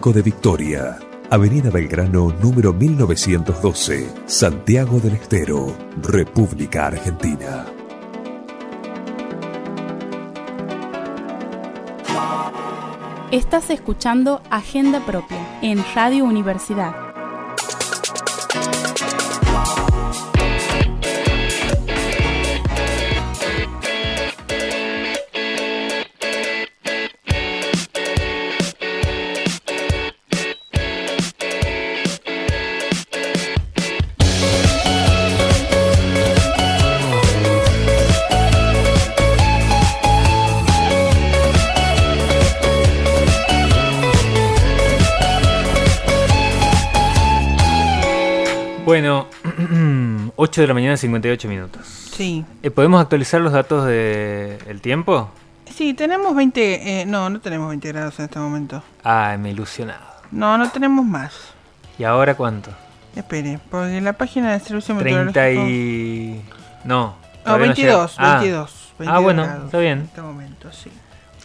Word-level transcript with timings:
de 0.00 0.22
Victoria, 0.22 0.98
Avenida 1.30 1.70
Belgrano 1.70 2.32
número 2.42 2.72
1912, 2.72 4.12
Santiago 4.26 4.98
del 4.98 5.12
Estero, 5.14 5.76
República 6.02 6.86
Argentina. 6.86 7.66
Estás 13.30 13.70
escuchando 13.70 14.42
Agenda 14.50 14.98
Propia 15.06 15.60
en 15.62 15.84
Radio 15.94 16.24
Universidad 16.24 17.01
Bueno, 48.92 49.26
8 50.36 50.60
de 50.60 50.66
la 50.66 50.74
mañana, 50.74 50.98
58 50.98 51.48
minutos. 51.48 51.86
Sí. 51.86 52.44
Eh, 52.62 52.70
¿Podemos 52.70 53.00
actualizar 53.00 53.40
los 53.40 53.54
datos 53.54 53.86
del 53.86 54.82
tiempo? 54.82 55.30
Sí, 55.64 55.94
tenemos 55.94 56.36
20... 56.36 57.00
Eh, 57.00 57.06
no, 57.06 57.30
no 57.30 57.40
tenemos 57.40 57.70
20 57.70 57.88
grados 57.88 58.18
en 58.18 58.26
este 58.26 58.38
momento. 58.38 58.82
Ah, 59.02 59.34
me 59.40 59.48
he 59.48 59.52
ilusionado. 59.52 60.04
No, 60.30 60.58
no 60.58 60.70
tenemos 60.70 61.06
más. 61.06 61.32
¿Y 61.98 62.04
ahora 62.04 62.34
cuánto? 62.34 62.70
Espere, 63.16 63.58
porque 63.70 63.98
la 64.02 64.12
página 64.12 64.52
de 64.52 64.60
servicio 64.60 64.94
30 64.98 65.50
y... 65.52 66.44
No. 66.84 67.14
No, 67.46 67.58
22, 67.58 68.18
no 68.18 68.30
22, 68.40 68.92
ah. 68.98 69.04
ah, 69.06 69.18
bueno, 69.20 69.44
está 69.64 69.78
bien. 69.78 70.00
En 70.00 70.04
este 70.04 70.20
momento, 70.20 70.70
sí. 70.70 70.90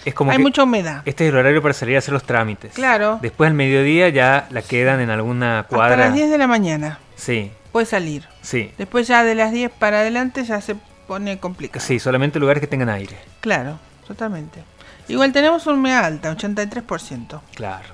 Es 0.07 0.13
como 0.13 0.31
Hay 0.31 0.37
mucha 0.37 0.63
humedad. 0.63 1.01
Este 1.03 1.25
es 1.25 1.33
el 1.33 1.37
horario 1.37 1.61
para 1.61 1.73
salir 1.73 1.97
a 1.97 1.99
hacer 1.99 2.13
los 2.13 2.23
trámites. 2.23 2.71
Claro. 2.73 3.19
Después 3.21 3.49
al 3.49 3.53
mediodía 3.53 4.07
ya 4.07 4.47
la 4.51 4.61
quedan 4.61 5.01
en 5.01 5.09
alguna 5.09 5.65
cuadra. 5.67 5.95
Hasta 5.95 6.05
las 6.05 6.13
10 6.13 6.29
de 6.29 6.37
la 6.37 6.47
mañana. 6.47 6.99
Sí. 7.17 7.51
Puede 7.73 7.87
salir. 7.87 8.25
Sí. 8.41 8.71
Después 8.77 9.05
ya 9.05 9.25
de 9.25 9.35
las 9.35 9.51
10 9.51 9.69
para 9.69 9.99
adelante 9.99 10.45
ya 10.45 10.61
se 10.61 10.77
pone 11.09 11.39
complicado. 11.39 11.85
Sí, 11.85 11.99
solamente 11.99 12.39
lugares 12.39 12.61
que 12.61 12.67
tengan 12.67 12.87
aire. 12.87 13.17
Claro, 13.41 13.79
totalmente. 14.07 14.63
Igual 15.09 15.33
tenemos 15.33 15.67
una 15.67 15.75
humedad 15.75 16.05
alta, 16.05 16.33
83%. 16.33 17.41
Claro. 17.53 17.89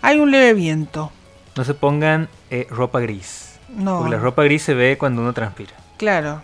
Hay 0.00 0.18
un 0.18 0.30
leve 0.30 0.54
viento. 0.54 1.12
No 1.54 1.64
se 1.64 1.74
pongan 1.74 2.30
eh, 2.48 2.66
ropa 2.70 3.00
gris. 3.00 3.58
No. 3.68 3.98
Porque 3.98 4.12
la 4.12 4.22
ropa 4.22 4.42
gris 4.42 4.62
se 4.62 4.72
ve 4.72 4.96
cuando 4.96 5.20
uno 5.20 5.34
transpira. 5.34 5.72
Claro. 5.98 6.40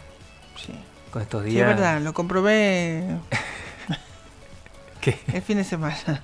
Sí. 0.62 0.74
Con 1.10 1.22
estos 1.22 1.44
días. 1.44 1.54
Sí, 1.54 1.60
es 1.60 1.66
verdad, 1.66 1.98
lo 2.02 2.12
comprobé. 2.12 3.04
¿Qué? 5.03 5.19
El 5.33 5.42
fin 5.42 5.56
de 5.56 5.64
semana. 5.64 6.22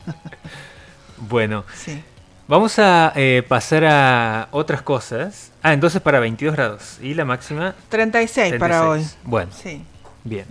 bueno. 1.19 1.65
Sí. 1.75 2.01
Vamos 2.47 2.79
a 2.79 3.13
eh, 3.17 3.43
pasar 3.47 3.85
a 3.85 4.49
otras 4.53 4.83
cosas. 4.83 5.51
Ah, 5.63 5.73
entonces 5.73 6.01
para 6.01 6.21
22 6.21 6.55
grados. 6.55 6.99
¿Y 7.03 7.15
la 7.15 7.25
máxima? 7.25 7.75
36, 7.89 8.55
para 8.55 8.89
hoy. 8.89 9.05
Bueno. 9.25 9.51
Sí. 9.53 9.85
Bien. 10.23 10.47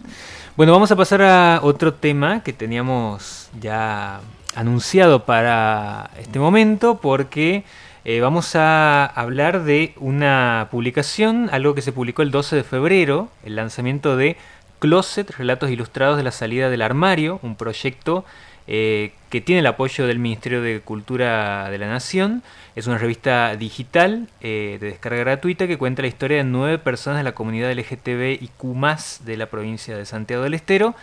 Bueno, 0.58 0.74
vamos 0.74 0.92
a 0.92 0.98
pasar 0.98 1.22
a 1.22 1.62
otro 1.64 1.94
tema 1.94 2.44
que 2.44 2.52
teníamos 2.52 3.50
ya 3.62 4.20
anunciado 4.56 5.24
para 5.24 6.12
este 6.20 6.38
momento 6.38 7.00
porque 7.00 7.64
eh, 8.04 8.20
vamos 8.20 8.56
a 8.56 9.06
hablar 9.06 9.64
de 9.64 9.94
una 9.98 10.68
publicación, 10.70 11.50
algo 11.54 11.76
que 11.76 11.82
se 11.82 11.94
publicó 11.94 12.24
el 12.24 12.32
12 12.32 12.58
de 12.58 12.64
febrero, 12.64 13.30
el 13.46 13.56
lanzamiento 13.56 14.18
de 14.18 14.36
Closet, 14.80 15.30
Relatos 15.32 15.70
Ilustrados 15.70 16.18
de 16.18 16.24
la 16.24 16.32
Salida 16.32 16.70
del 16.70 16.82
Armario, 16.82 17.40
un 17.44 17.56
proyecto 17.56 18.26
eh, 18.70 19.14
que 19.30 19.40
tiene 19.40 19.60
el 19.60 19.68
apoyo 19.68 20.06
del 20.08 20.20
Ministerio 20.20 20.62
de 20.62 20.82
Cultura 20.82 21.70
de 21.70 21.78
la 21.78 21.88
Nación. 21.88 22.44
Es 22.76 22.86
una 22.86 22.98
revista 22.98 23.56
digital 23.56 24.28
eh, 24.42 24.78
de 24.82 24.88
descarga 24.88 25.20
gratuita 25.20 25.68
que 25.68 25.78
cuenta 25.78 26.02
la 26.02 26.10
historia 26.10 26.38
de 26.38 26.44
nueve 26.44 26.78
personas 26.78 27.20
de 27.20 27.24
la 27.24 27.32
comunidad 27.32 27.72
LGTB 27.72 28.44
y 28.44 28.50
Q 28.58 28.76
de 29.24 29.38
la 29.38 29.46
provincia 29.46 29.96
de 29.96 30.06
Santiago 30.06 30.44
del 30.44 30.54
Estero 30.54 30.96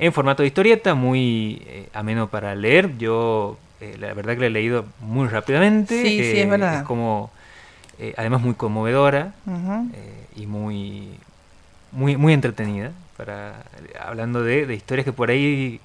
en 0.00 0.12
formato 0.12 0.42
de 0.42 0.48
historieta, 0.48 0.94
muy 0.94 1.62
eh, 1.66 1.88
ameno 1.94 2.28
para 2.28 2.56
leer. 2.56 2.98
Yo 2.98 3.56
la 3.98 4.14
verdad 4.14 4.34
que 4.34 4.40
la 4.40 4.46
he 4.46 4.50
leído 4.50 4.84
muy 5.00 5.28
rápidamente. 5.28 6.02
Sí, 6.02 6.18
sí, 6.18 6.40
es 6.40 6.48
verdad. 6.48 6.80
Es 6.80 6.82
como, 6.82 7.30
además 8.16 8.40
muy 8.40 8.54
conmovedora 8.54 9.32
y 10.36 10.46
muy, 10.46 11.08
muy, 11.92 12.16
muy 12.16 12.32
entretenida. 12.32 12.92
Para, 13.24 13.64
hablando 14.00 14.42
de, 14.42 14.66
de 14.66 14.74
historias 14.74 15.04
que 15.04 15.12
por 15.12 15.30
ahí 15.30 15.80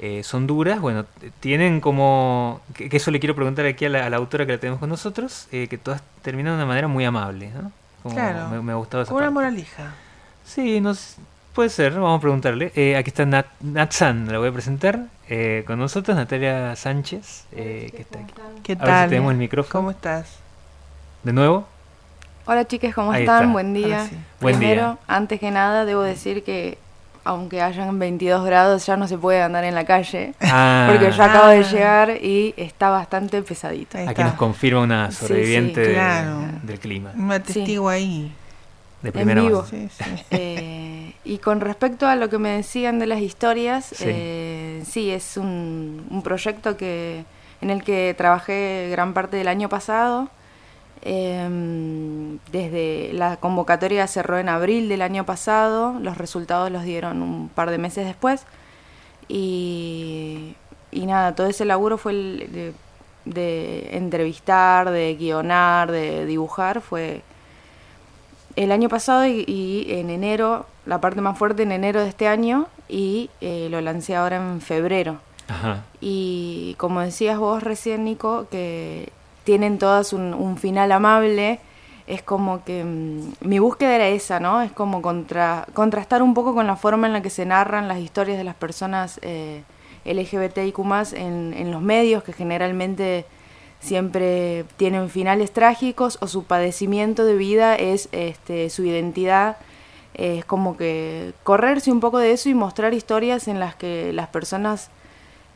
eh, 0.00 0.22
son 0.22 0.46
duras, 0.46 0.80
bueno, 0.80 1.06
tienen 1.40 1.80
como, 1.80 2.60
que, 2.72 2.88
eso 2.96 3.10
le 3.10 3.18
quiero 3.18 3.34
preguntar 3.34 3.66
aquí 3.66 3.84
a 3.84 3.88
la, 3.88 4.16
autora 4.16 4.46
que 4.46 4.52
la 4.52 4.58
tenemos 4.58 4.78
con 4.78 4.88
nosotros, 4.88 5.48
eh, 5.50 5.66
que 5.66 5.76
todas 5.76 6.02
terminan 6.22 6.52
de 6.52 6.58
una 6.58 6.66
manera 6.66 6.86
muy 6.86 7.04
amable, 7.04 7.50
¿no? 7.50 7.72
claro, 8.08 8.62
me, 8.62 8.72
ha 8.72 8.76
gustado 8.76 9.02
esa 9.02 9.12
Una 9.12 9.30
moralija. 9.30 9.94
Sí, 10.44 10.80
nos, 10.80 11.16
puede 11.52 11.68
ser, 11.68 11.94
vamos 11.94 12.18
a 12.18 12.20
preguntarle. 12.20 12.70
Eh, 12.76 12.96
aquí 12.96 13.10
está 13.10 13.26
Nat, 13.26 13.46
Natsan, 13.60 14.30
la 14.30 14.38
voy 14.38 14.50
a 14.50 14.52
presentar 14.52 15.06
con 15.66 15.78
nosotros, 15.80 16.16
Natalia 16.16 16.76
Sánchez, 16.76 17.46
que 17.50 17.92
está 17.98 18.20
aquí. 18.20 18.34
¿Qué 18.62 18.76
tal? 18.76 19.10
tenemos 19.10 19.32
el 19.32 19.38
micrófono. 19.38 19.72
¿Cómo 19.72 19.90
estás? 19.90 20.38
¿De 21.24 21.32
nuevo? 21.32 21.66
Hola 22.50 22.66
chicas, 22.66 22.94
¿cómo 22.94 23.12
están? 23.12 23.52
Buen 23.52 23.74
día. 23.74 24.08
Buen 24.40 24.56
Primero, 24.56 24.98
antes 25.06 25.38
que 25.38 25.50
nada, 25.50 25.84
debo 25.84 26.00
decir 26.00 26.42
que 26.42 26.78
aunque 27.22 27.60
hayan 27.60 27.98
22 27.98 28.42
grados, 28.42 28.86
ya 28.86 28.96
no 28.96 29.06
se 29.06 29.18
puede 29.18 29.42
andar 29.42 29.64
en 29.64 29.74
la 29.74 29.84
calle. 29.84 30.32
Ah. 30.40 30.88
Porque 30.90 31.12
yo 31.12 31.22
acabo 31.22 31.48
de 31.48 31.62
llegar 31.62 32.10
y 32.24 32.54
está 32.56 32.88
bastante 32.88 33.42
pesadito. 33.42 33.98
Aquí 33.98 34.22
nos 34.22 34.32
confirma 34.32 34.80
una 34.80 35.10
sobreviviente 35.10 36.00
del 36.62 36.80
clima. 36.80 37.12
Un 37.14 37.28
testigo 37.42 37.86
ahí. 37.90 38.32
De 39.02 39.12
primera 39.12 39.42
en 39.42 39.48
vivo. 39.48 39.66
Eh, 40.30 41.12
y 41.26 41.36
con 41.38 41.60
respecto 41.60 42.06
a 42.06 42.16
lo 42.16 42.30
que 42.30 42.38
me 42.38 42.48
decían 42.48 42.98
de 42.98 43.08
las 43.08 43.20
historias, 43.20 43.84
sí, 43.84 44.04
eh, 44.06 44.82
es 44.94 45.36
un, 45.36 46.06
un 46.08 46.22
proyecto 46.22 46.78
que 46.78 47.26
en 47.60 47.68
el 47.68 47.84
que 47.84 48.14
trabajé 48.16 48.88
gran 48.90 49.12
parte 49.12 49.36
del 49.36 49.48
año 49.48 49.68
pasado 49.68 50.30
Em, 51.02 52.38
desde 52.50 53.12
la 53.12 53.36
convocatoria 53.36 54.06
cerró 54.06 54.38
en 54.38 54.48
abril 54.48 54.88
del 54.88 55.02
año 55.02 55.24
pasado, 55.24 55.98
los 56.00 56.18
resultados 56.18 56.70
los 56.70 56.82
dieron 56.82 57.22
un 57.22 57.48
par 57.48 57.70
de 57.70 57.78
meses 57.78 58.06
después 58.06 58.44
y, 59.28 60.54
nada, 60.92 61.34
todo 61.34 61.46
ese 61.46 61.64
laburo 61.64 61.98
fue 61.98 62.12
el 62.12 62.74
de, 63.24 63.88
entrevistar, 63.92 64.90
de 64.90 65.14
guionar, 65.14 65.92
de 65.92 66.26
dibujar, 66.26 66.80
fue 66.80 67.22
el 68.56 68.72
año 68.72 68.88
pasado 68.88 69.26
y, 69.26 69.86
en 69.88 70.10
enero, 70.10 70.66
la 70.86 71.00
parte 71.00 71.20
más 71.20 71.38
fuerte 71.38 71.62
en 71.62 71.72
enero 71.72 72.00
de 72.02 72.08
este 72.08 72.26
año 72.26 72.66
y 72.88 73.30
eh, 73.40 73.68
lo 73.70 73.80
lancé 73.80 74.16
ahora 74.16 74.36
en 74.36 74.60
febrero. 74.60 75.20
Y 76.00 76.74
como 76.76 77.00
decías 77.00 77.38
vos 77.38 77.62
recién, 77.62 78.04
Nico, 78.04 78.46
que 78.50 79.12
tienen 79.48 79.78
todas 79.78 80.12
un, 80.12 80.58
final 80.58 80.92
amable, 80.92 81.58
es 82.06 82.20
como 82.20 82.62
que 82.64 82.84
mm, 82.84 83.48
mi 83.48 83.58
búsqueda 83.58 83.94
era 83.94 84.06
esa, 84.06 84.40
¿no? 84.40 84.60
Es 84.60 84.72
como 84.72 85.00
contra, 85.00 85.66
contrastar 85.72 86.22
un 86.22 86.34
poco 86.34 86.52
con 86.52 86.66
la 86.66 86.76
forma 86.76 87.06
en 87.06 87.14
la 87.14 87.22
que 87.22 87.30
se 87.30 87.46
narran 87.46 87.88
las 87.88 87.98
historias 87.98 88.36
de 88.36 88.44
las 88.44 88.56
personas 88.56 89.18
eh, 89.22 89.62
LGBTIQ 90.04 90.78
en, 91.14 91.54
en 91.56 91.70
los 91.70 91.80
medios, 91.80 92.22
que 92.24 92.34
generalmente 92.34 93.24
siempre 93.80 94.66
tienen 94.76 95.08
finales 95.08 95.50
trágicos 95.50 96.18
o 96.20 96.26
su 96.26 96.44
padecimiento 96.44 97.24
de 97.24 97.34
vida 97.34 97.74
es 97.74 98.10
este, 98.12 98.68
su 98.68 98.84
identidad. 98.84 99.56
Es 100.12 100.44
como 100.44 100.76
que 100.76 101.32
correrse 101.42 101.90
un 101.90 102.00
poco 102.00 102.18
de 102.18 102.32
eso 102.32 102.50
y 102.50 102.54
mostrar 102.54 102.92
historias 102.92 103.48
en 103.48 103.60
las 103.60 103.76
que 103.76 104.12
las 104.12 104.28
personas 104.28 104.90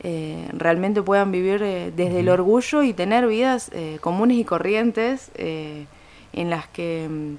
eh, 0.05 0.49
realmente 0.51 1.01
puedan 1.01 1.31
vivir 1.31 1.63
eh, 1.63 1.93
desde 1.95 2.19
el 2.19 2.27
orgullo 2.27 2.83
y 2.83 2.91
tener 2.91 3.25
vidas 3.25 3.69
eh, 3.71 3.99
comunes 4.01 4.35
y 4.35 4.43
corrientes 4.43 5.31
en 5.37 6.49
las 6.49 6.67
que 6.67 7.07
mm, 7.09 7.35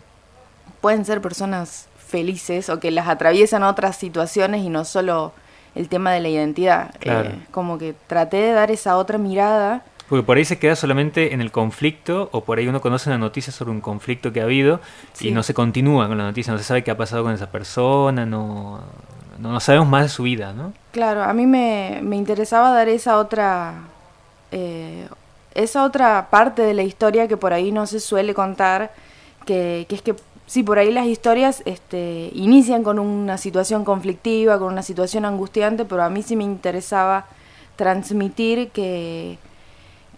pueden 0.81 1.05
ser 1.05 1.21
personas 1.21 1.89
felices 1.99 2.71
o 2.71 2.81
que 2.81 2.91
las 2.91 3.09
atraviesan 3.09 3.65
otras 3.65 3.97
situaciones 3.97 4.63
y 4.63 4.71
no 4.71 4.87
solo 4.87 5.33
el 5.75 5.91
tema 5.91 6.13
de 6.13 6.21
la 6.21 6.31
identidad. 6.31 6.95
como 7.51 7.77
que 7.77 7.95
traté 8.07 8.39
de 8.39 8.53
dar 8.53 8.71
esa 8.71 8.97
otra 8.97 9.19
mirada. 9.19 9.85
Porque 10.09 10.25
por 10.25 10.39
ahí 10.39 10.45
se 10.47 10.59
queda 10.59 10.75
solamente 10.75 11.35
en 11.35 11.43
el 11.43 11.51
conflicto, 11.51 12.31
o 12.33 12.45
por 12.45 12.59
ahí 12.59 12.67
uno 12.67 12.81
conoce 12.81 13.11
una 13.11 13.19
noticia 13.19 13.53
sobre 13.53 13.73
un 13.73 13.81
conflicto 13.83 14.33
que 14.33 14.41
ha 14.41 14.45
habido 14.45 14.81
y 15.21 15.33
no 15.33 15.43
se 15.43 15.53
continúa 15.53 16.09
con 16.09 16.17
la 16.17 16.25
noticia, 16.25 16.53
no 16.53 16.59
se 16.59 16.65
sabe 16.65 16.83
qué 16.85 16.91
ha 16.91 16.97
pasado 16.97 17.25
con 17.25 17.33
esa 17.33 17.51
persona, 17.51 18.25
no, 18.25 18.81
no, 19.39 19.61
sabemos 19.61 19.89
más 19.89 20.03
de 20.05 20.09
su 20.09 20.23
vida, 20.25 20.53
¿no? 20.53 20.73
Claro, 20.93 21.23
a 21.23 21.33
mí 21.33 21.47
me, 21.47 22.01
interesaba 22.13 22.71
dar 22.73 22.89
esa 22.89 23.19
otra, 23.19 23.75
eh, 24.53 25.09
esa 25.55 25.85
otra 25.85 26.29
parte 26.31 26.63
de 26.63 26.75
la 26.75 26.83
historia 26.83 27.29
que 27.29 27.37
por 27.37 27.53
ahí 27.53 27.73
no 27.73 27.87
se 27.87 28.01
suele 28.01 28.35
contar, 28.35 28.93
que, 29.45 29.87
que 29.89 29.95
es 29.95 30.03
que 30.03 30.15
sí, 30.47 30.63
por 30.63 30.79
ahí 30.79 30.93
las 30.93 31.07
historias 31.07 31.63
este, 31.65 32.31
inician 32.35 32.83
con 32.83 32.99
una 32.99 33.39
situación 33.39 33.85
conflictiva, 33.85 34.59
con 34.59 34.73
una 34.73 34.83
situación 34.83 35.25
angustiante, 35.25 35.85
pero 35.85 36.03
a 36.03 36.11
mí 36.11 36.23
sí 36.23 36.37
me 36.37 36.45
interesaba 36.45 37.27
transmitir 37.77 38.71
que, 38.71 39.39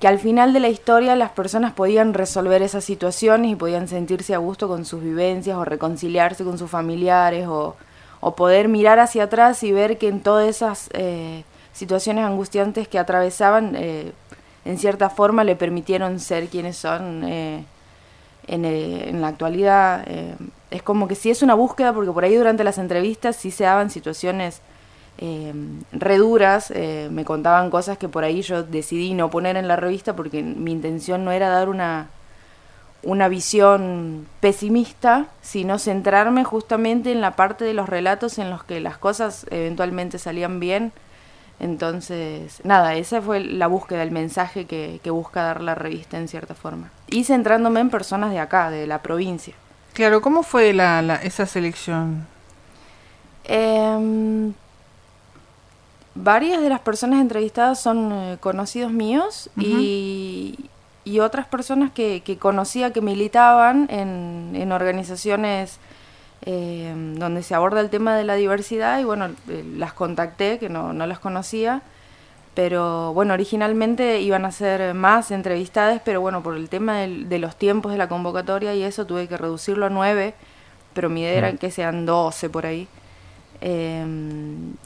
que 0.00 0.08
al 0.08 0.18
final 0.18 0.52
de 0.52 0.60
la 0.60 0.68
historia 0.68 1.16
las 1.16 1.30
personas 1.30 1.72
podían 1.72 2.12
resolver 2.12 2.62
esas 2.62 2.84
situaciones 2.84 3.52
y 3.52 3.56
podían 3.56 3.88
sentirse 3.88 4.34
a 4.34 4.38
gusto 4.38 4.68
con 4.68 4.84
sus 4.84 5.02
vivencias 5.02 5.56
o 5.56 5.64
reconciliarse 5.64 6.44
con 6.44 6.58
sus 6.58 6.70
familiares 6.70 7.46
o, 7.48 7.76
o 8.26 8.34
poder 8.34 8.67
mirar 8.67 8.99
hacia 8.99 9.23
atrás 9.23 9.62
y 9.62 9.70
ver 9.70 9.99
que 9.99 10.08
en 10.08 10.19
todas 10.19 10.49
esas 10.49 10.90
eh, 10.94 11.44
situaciones 11.73 12.25
angustiantes 12.25 12.88
que 12.88 12.99
atravesaban, 12.99 13.76
eh, 13.76 14.11
en 14.64 14.78
cierta 14.78 15.11
forma 15.11 15.44
le 15.44 15.55
permitieron 15.55 16.19
ser 16.19 16.49
quienes 16.49 16.76
son 16.76 17.23
eh, 17.23 17.64
en, 18.49 18.64
en, 18.64 19.20
la 19.20 19.28
actualidad. 19.28 20.05
es 20.73 20.82
como 20.82 21.06
que 21.06 21.14
sí 21.14 21.31
es 21.31 21.40
una 21.43 21.55
búsqueda, 21.55 21.93
porque 21.93 22.11
por 22.11 22.25
ahí 22.25 22.34
durante 22.34 22.64
las 22.64 22.78
entrevistas 22.78 23.37
sí 23.37 23.52
se 23.52 23.62
daban 23.62 23.90
situaciones 23.90 24.61
reduras, 25.93 26.73
me 27.11 27.25
contaban 27.25 27.70
cosas 27.70 27.96
que 27.96 28.08
por 28.08 28.25
ahí 28.25 28.43
yo 28.43 28.64
decidí 28.64 29.14
no 29.14 29.31
poner 29.31 29.56
en 29.56 29.69
la 29.69 29.76
revista 29.76 30.17
porque 30.17 30.43
mi 30.43 30.73
intención 30.73 31.25
no 31.25 31.31
era 31.31 31.49
dar 31.49 31.69
una, 31.69 32.08
una 33.06 33.28
visión 33.28 34.26
pesimista, 34.40 35.26
sino 35.40 35.78
centrarme 35.78 36.42
justamente 36.42 37.12
en 37.12 37.20
la 37.20 37.36
parte 37.36 37.64
de 37.64 37.72
los 37.72 37.88
relatos 37.88 38.38
en 38.38 38.50
los 38.50 38.64
que 38.64 38.80
las 38.80 38.98
cosas 38.98 39.46
eventualmente 39.50 40.18
salían 40.18 40.58
bien. 40.58 40.92
Entonces, 41.60 42.60
nada, 42.64 42.96
esa 42.96 43.22
fue 43.22 43.40
la 43.40 43.68
búsqueda, 43.68 44.02
el 44.02 44.10
mensaje 44.10 44.66
que, 44.66 45.00
que 45.04 45.10
busca 45.10 45.42
dar 45.44 45.62
la 45.62 45.76
revista 45.76 46.18
en 46.18 46.26
cierta 46.26 46.54
forma. 46.54 46.90
Y 47.06 47.24
centrándome 47.24 47.78
en 47.78 47.90
personas 47.90 48.32
de 48.32 48.40
acá, 48.40 48.70
de 48.70 48.88
la 48.88 49.00
provincia. 49.02 49.54
Claro, 49.92 50.20
¿cómo 50.20 50.42
fue 50.42 50.72
la, 50.72 51.00
la 51.00 51.14
esa 51.14 51.46
selección? 51.46 52.26
Eh, 53.44 54.52
varias 56.16 56.60
de 56.60 56.68
las 56.68 56.80
personas 56.80 57.20
entrevistadas 57.20 57.80
son 57.80 58.12
eh, 58.12 58.36
conocidos 58.40 58.90
míos 58.90 59.48
uh 59.56 59.60
-huh. 59.60 59.64
y, 59.64 60.70
y, 61.06 61.20
otras 61.20 61.46
personas 61.46 61.90
que, 61.92 62.22
que, 62.24 62.36
conocía 62.36 62.92
que 62.92 63.00
militaban 63.00 63.86
en, 63.90 64.52
en 64.54 64.72
organizaciones 64.72 65.78
eh, 66.42 66.92
donde 67.16 67.42
se 67.42 67.54
aborda 67.54 67.80
el 67.80 67.90
tema 67.90 68.16
de 68.16 68.24
la 68.24 68.34
diversidad 68.34 69.00
y 69.00 69.04
bueno, 69.04 69.30
eh, 69.48 69.64
las 69.76 69.92
contacté, 69.92 70.58
que 70.58 70.68
no, 70.68 70.92
no 70.92 71.06
las 71.06 71.18
conocía, 71.18 71.82
pero 72.54 73.12
bueno, 73.14 73.34
originalmente 73.34 74.20
iban 74.20 74.44
a 74.44 74.52
ser 74.52 74.94
más 74.94 75.30
entrevistadas, 75.30 76.00
pero 76.04 76.20
bueno, 76.20 76.42
por 76.42 76.56
el 76.56 76.68
tema 76.68 76.98
del, 76.98 77.28
de 77.28 77.38
los 77.38 77.56
tiempos 77.56 77.92
de 77.92 77.98
la 77.98 78.08
convocatoria 78.08 78.74
y 78.74 78.82
eso 78.82 79.06
tuve 79.06 79.28
que 79.28 79.36
reducirlo 79.36 79.86
a 79.86 79.90
nueve, 79.90 80.34
pero 80.94 81.10
mi 81.10 81.22
idea 81.22 81.38
era 81.38 81.52
que 81.52 81.70
sean 81.70 82.06
doce 82.06 82.48
por 82.48 82.66
ahí. 82.66 82.88
Eh, 83.60 84.04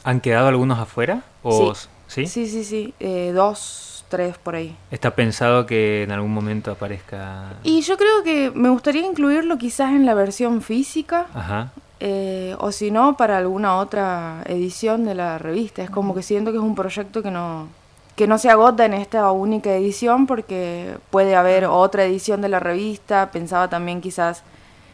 ¿Han 0.03 0.21
quedado 0.21 0.47
algunos 0.47 0.79
afuera? 0.79 1.23
O, 1.43 1.73
sí, 1.75 1.87
sí, 2.07 2.27
sí, 2.27 2.47
sí, 2.47 2.63
sí. 2.63 2.93
Eh, 2.99 3.31
dos, 3.33 3.90
tres 4.11 4.37
por 4.37 4.55
ahí. 4.55 4.75
¿Está 4.91 5.15
pensado 5.15 5.65
que 5.65 6.03
en 6.03 6.11
algún 6.11 6.31
momento 6.31 6.69
aparezca? 6.69 7.53
Y 7.63 7.81
yo 7.81 7.97
creo 7.97 8.21
que 8.23 8.51
me 8.53 8.69
gustaría 8.69 9.03
incluirlo 9.03 9.57
quizás 9.57 9.89
en 9.91 10.05
la 10.05 10.13
versión 10.13 10.61
física. 10.61 11.25
Ajá. 11.33 11.71
Eh, 11.99 12.55
o 12.59 12.71
si 12.71 12.91
no, 12.91 13.15
para 13.15 13.37
alguna 13.37 13.77
otra 13.77 14.43
edición 14.45 15.05
de 15.05 15.15
la 15.15 15.37
revista. 15.37 15.81
Es 15.81 15.89
como 15.89 16.13
que 16.13 16.23
siento 16.23 16.51
que 16.51 16.57
es 16.57 16.63
un 16.63 16.75
proyecto 16.75 17.23
que 17.23 17.31
no, 17.31 17.67
que 18.15 18.27
no 18.27 18.37
se 18.37 18.49
agota 18.49 18.85
en 18.85 18.93
esta 18.93 19.31
única 19.31 19.71
edición 19.73 20.27
porque 20.27 20.97
puede 21.09 21.35
haber 21.35 21.65
otra 21.65 22.03
edición 22.03 22.41
de 22.41 22.49
la 22.49 22.59
revista. 22.59 23.31
Pensaba 23.31 23.69
también 23.69 24.01
quizás 24.01 24.43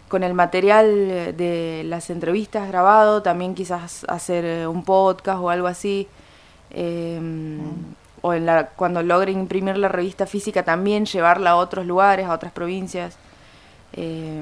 con 0.09 0.23
el 0.23 0.33
material 0.33 1.35
de 1.35 1.83
las 1.85 2.09
entrevistas 2.09 2.67
grabado, 2.67 3.21
también 3.21 3.55
quizás 3.55 4.05
hacer 4.07 4.45
eh, 4.45 4.67
un 4.67 4.83
podcast 4.83 5.39
o 5.39 5.49
algo 5.49 5.67
así. 5.67 6.07
Eh, 6.71 7.19
mm. 7.21 8.06
O 8.27 8.33
en 8.33 8.45
la, 8.45 8.67
cuando 8.75 9.01
logre 9.03 9.31
imprimir 9.31 9.77
la 9.77 9.87
revista 9.87 10.25
física 10.25 10.63
también 10.63 11.05
llevarla 11.05 11.51
a 11.51 11.55
otros 11.55 11.85
lugares, 11.85 12.25
a 12.25 12.33
otras 12.33 12.51
provincias. 12.51 13.17
Eh, 13.93 14.41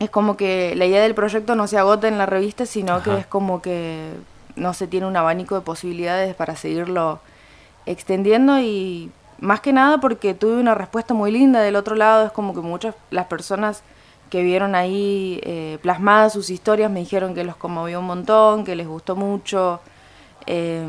es 0.00 0.10
como 0.10 0.36
que 0.36 0.74
la 0.74 0.84
idea 0.84 1.00
del 1.00 1.14
proyecto 1.14 1.54
no 1.54 1.68
se 1.68 1.78
agota 1.78 2.08
en 2.08 2.18
la 2.18 2.26
revista, 2.26 2.66
sino 2.66 2.94
Ajá. 2.94 3.04
que 3.04 3.20
es 3.20 3.26
como 3.26 3.62
que 3.62 4.10
no 4.56 4.74
se 4.74 4.88
tiene 4.88 5.06
un 5.06 5.16
abanico 5.16 5.54
de 5.54 5.60
posibilidades 5.60 6.34
para 6.34 6.56
seguirlo 6.56 7.20
extendiendo 7.86 8.58
y 8.58 9.12
más 9.38 9.60
que 9.60 9.72
nada 9.72 9.98
porque 9.98 10.34
tuve 10.34 10.54
una 10.54 10.74
respuesta 10.74 11.14
muy 11.14 11.30
linda 11.30 11.60
del 11.60 11.76
otro 11.76 11.94
lado, 11.94 12.26
es 12.26 12.32
como 12.32 12.52
que 12.52 12.60
muchas 12.60 12.96
las 13.10 13.26
personas 13.26 13.84
que 14.28 14.42
vieron 14.42 14.74
ahí 14.74 15.40
eh, 15.44 15.78
plasmadas 15.82 16.32
sus 16.32 16.50
historias 16.50 16.90
me 16.90 17.00
dijeron 17.00 17.34
que 17.34 17.44
los 17.44 17.54
conmovió 17.54 18.00
un 18.00 18.06
montón, 18.06 18.64
que 18.64 18.74
les 18.74 18.88
gustó 18.88 19.14
mucho. 19.14 19.80
Eh, 20.46 20.84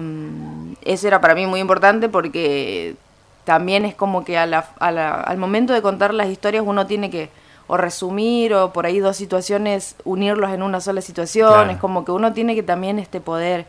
eso 0.83 1.07
era 1.07 1.21
para 1.21 1.35
mí 1.35 1.45
muy 1.45 1.59
importante 1.59 2.09
porque 2.09 2.95
también 3.43 3.85
es 3.85 3.95
como 3.95 4.23
que 4.23 4.37
a 4.37 4.45
la, 4.45 4.69
a 4.79 4.91
la, 4.91 5.13
al 5.15 5.37
momento 5.37 5.73
de 5.73 5.81
contar 5.81 6.13
las 6.13 6.27
historias 6.27 6.63
uno 6.65 6.87
tiene 6.87 7.09
que 7.09 7.29
o 7.67 7.77
resumir 7.77 8.53
o 8.53 8.73
por 8.73 8.85
ahí 8.85 8.99
dos 8.99 9.15
situaciones 9.15 9.95
unirlos 10.03 10.51
en 10.51 10.63
una 10.63 10.81
sola 10.81 11.01
situación. 11.01 11.49
Claro. 11.49 11.71
Es 11.71 11.77
como 11.77 12.03
que 12.03 12.11
uno 12.11 12.33
tiene 12.33 12.55
que 12.55 12.63
también 12.63 12.99
este 12.99 13.21
poder 13.21 13.65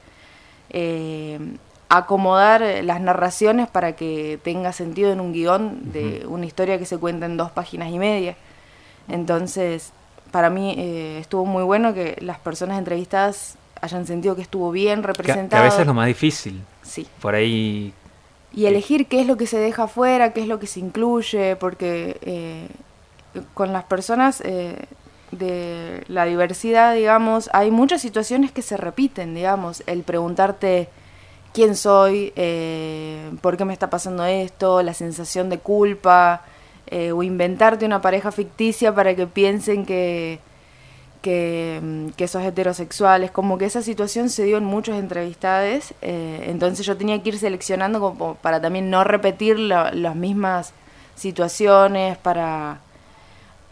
eh, 0.70 1.38
acomodar 1.88 2.62
las 2.82 3.00
narraciones 3.00 3.69
para 3.69 3.94
que 3.94 4.38
tenga 4.42 4.72
sentido 4.72 5.12
en 5.12 5.20
un 5.20 5.32
guion 5.32 5.92
de 5.92 6.22
uh 6.25 6.28
-huh. 6.28 6.34
una 6.34 6.46
historia 6.46 6.78
que 6.78 6.86
se 6.86 6.98
cuenta 6.98 7.26
en 7.26 7.36
dos 7.36 7.52
páginas 7.52 7.90
y 7.90 7.98
media. 7.98 8.36
Entonces, 9.08 9.92
para 10.32 10.50
mí 10.50 10.75
eh, 10.76 11.19
estuvo 11.20 11.44
muy 11.44 11.62
bueno 11.62 11.94
que 11.94 12.16
las 12.20 12.38
personas 12.38 12.78
entrevistadas 12.78 13.56
hayan 13.84 14.06
sentido 14.06 14.34
que 14.34 14.42
estuvo 14.42 14.70
bien 14.70 15.02
representado. 15.02 15.62
Que, 15.62 15.66
a 15.66 15.70
veces 15.70 15.81
es 15.81 15.86
lo 15.86 15.94
más 15.94 16.06
difícil. 16.06 16.62
Sí. 16.82 17.06
Por 17.20 17.34
ahí... 17.34 17.92
Y 18.52 18.66
elegir 18.66 19.06
qué 19.06 19.20
es 19.20 19.26
lo 19.26 19.36
que 19.36 19.46
se 19.46 19.58
deja 19.58 19.84
afuera, 19.84 20.32
qué 20.32 20.40
es 20.40 20.46
lo 20.46 20.60
que 20.60 20.69
se 20.69 20.78
incluye, 20.78 21.56
porque 21.56 22.19
eh, 22.22 22.69
con 23.52 23.72
las 23.72 23.84
personas 23.84 24.40
eh, 24.44 24.86
de 25.32 26.04
la 26.06 26.25
diversidad, 26.25 26.94
digamos, 26.94 27.50
hay 27.52 27.70
muchas 27.70 28.00
situaciones 28.00 28.52
que 28.52 28.62
se 28.62 28.76
repiten, 28.76 29.34
digamos, 29.34 29.82
el 29.86 30.02
preguntarte 30.02 30.88
quién 31.52 31.76
soy, 31.76 32.32
eh, 32.36 33.31
por 33.40 33.56
qué 33.56 33.64
me 33.64 33.72
está 33.72 33.90
pasando 33.90 34.25
esto, 34.25 34.82
la 34.82 34.94
sensación 34.94 35.48
de 35.50 35.58
culpa, 35.58 36.42
eh, 36.88 37.12
o 37.12 37.22
inventarte 37.22 37.86
una 37.86 38.03
pareja 38.03 38.31
ficticia 38.32 38.94
para 38.94 39.14
que 39.14 39.26
piensen 39.26 39.86
que, 39.86 40.41
que, 41.24 41.81
mm, 41.82 42.08
que 42.10 42.28
sos 42.28 42.43
heterosexual. 42.44 43.24
Es 43.24 43.31
como 43.31 43.56
que 43.56 43.64
esa 43.64 43.81
situación 43.81 44.28
se 44.28 44.44
dio 44.44 44.58
en 44.58 44.64
muchas 44.64 44.98
entrevistades, 44.98 45.94
eh, 46.02 46.44
entonces 46.48 46.84
yo 46.84 46.98
tenía 46.98 47.22
que 47.22 47.31
ir 47.31 47.38
seleccionando 47.38 47.98
como 47.98 48.34
para 48.34 48.60
también 48.60 48.90
no 48.90 49.04
repetir 49.04 49.58
la, 49.58 49.90
las 49.93 50.14
mismas 50.14 50.74
situaciones, 51.16 52.19
para, 52.19 52.81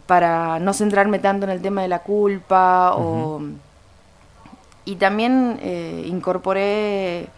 para 0.07 0.59
no 0.61 0.73
centrarme 0.73 1.19
tanto 1.19 1.45
en 1.45 1.51
el 1.51 1.61
tema 1.61 1.83
de 1.83 1.89
la 1.89 1.99
culpa. 1.99 2.97
Uh 2.97 3.01
-huh. 3.01 3.05
o, 3.05 3.43
y 4.87 4.97
también 4.97 5.59
eh, 5.63 6.05
incorporé 6.07 7.29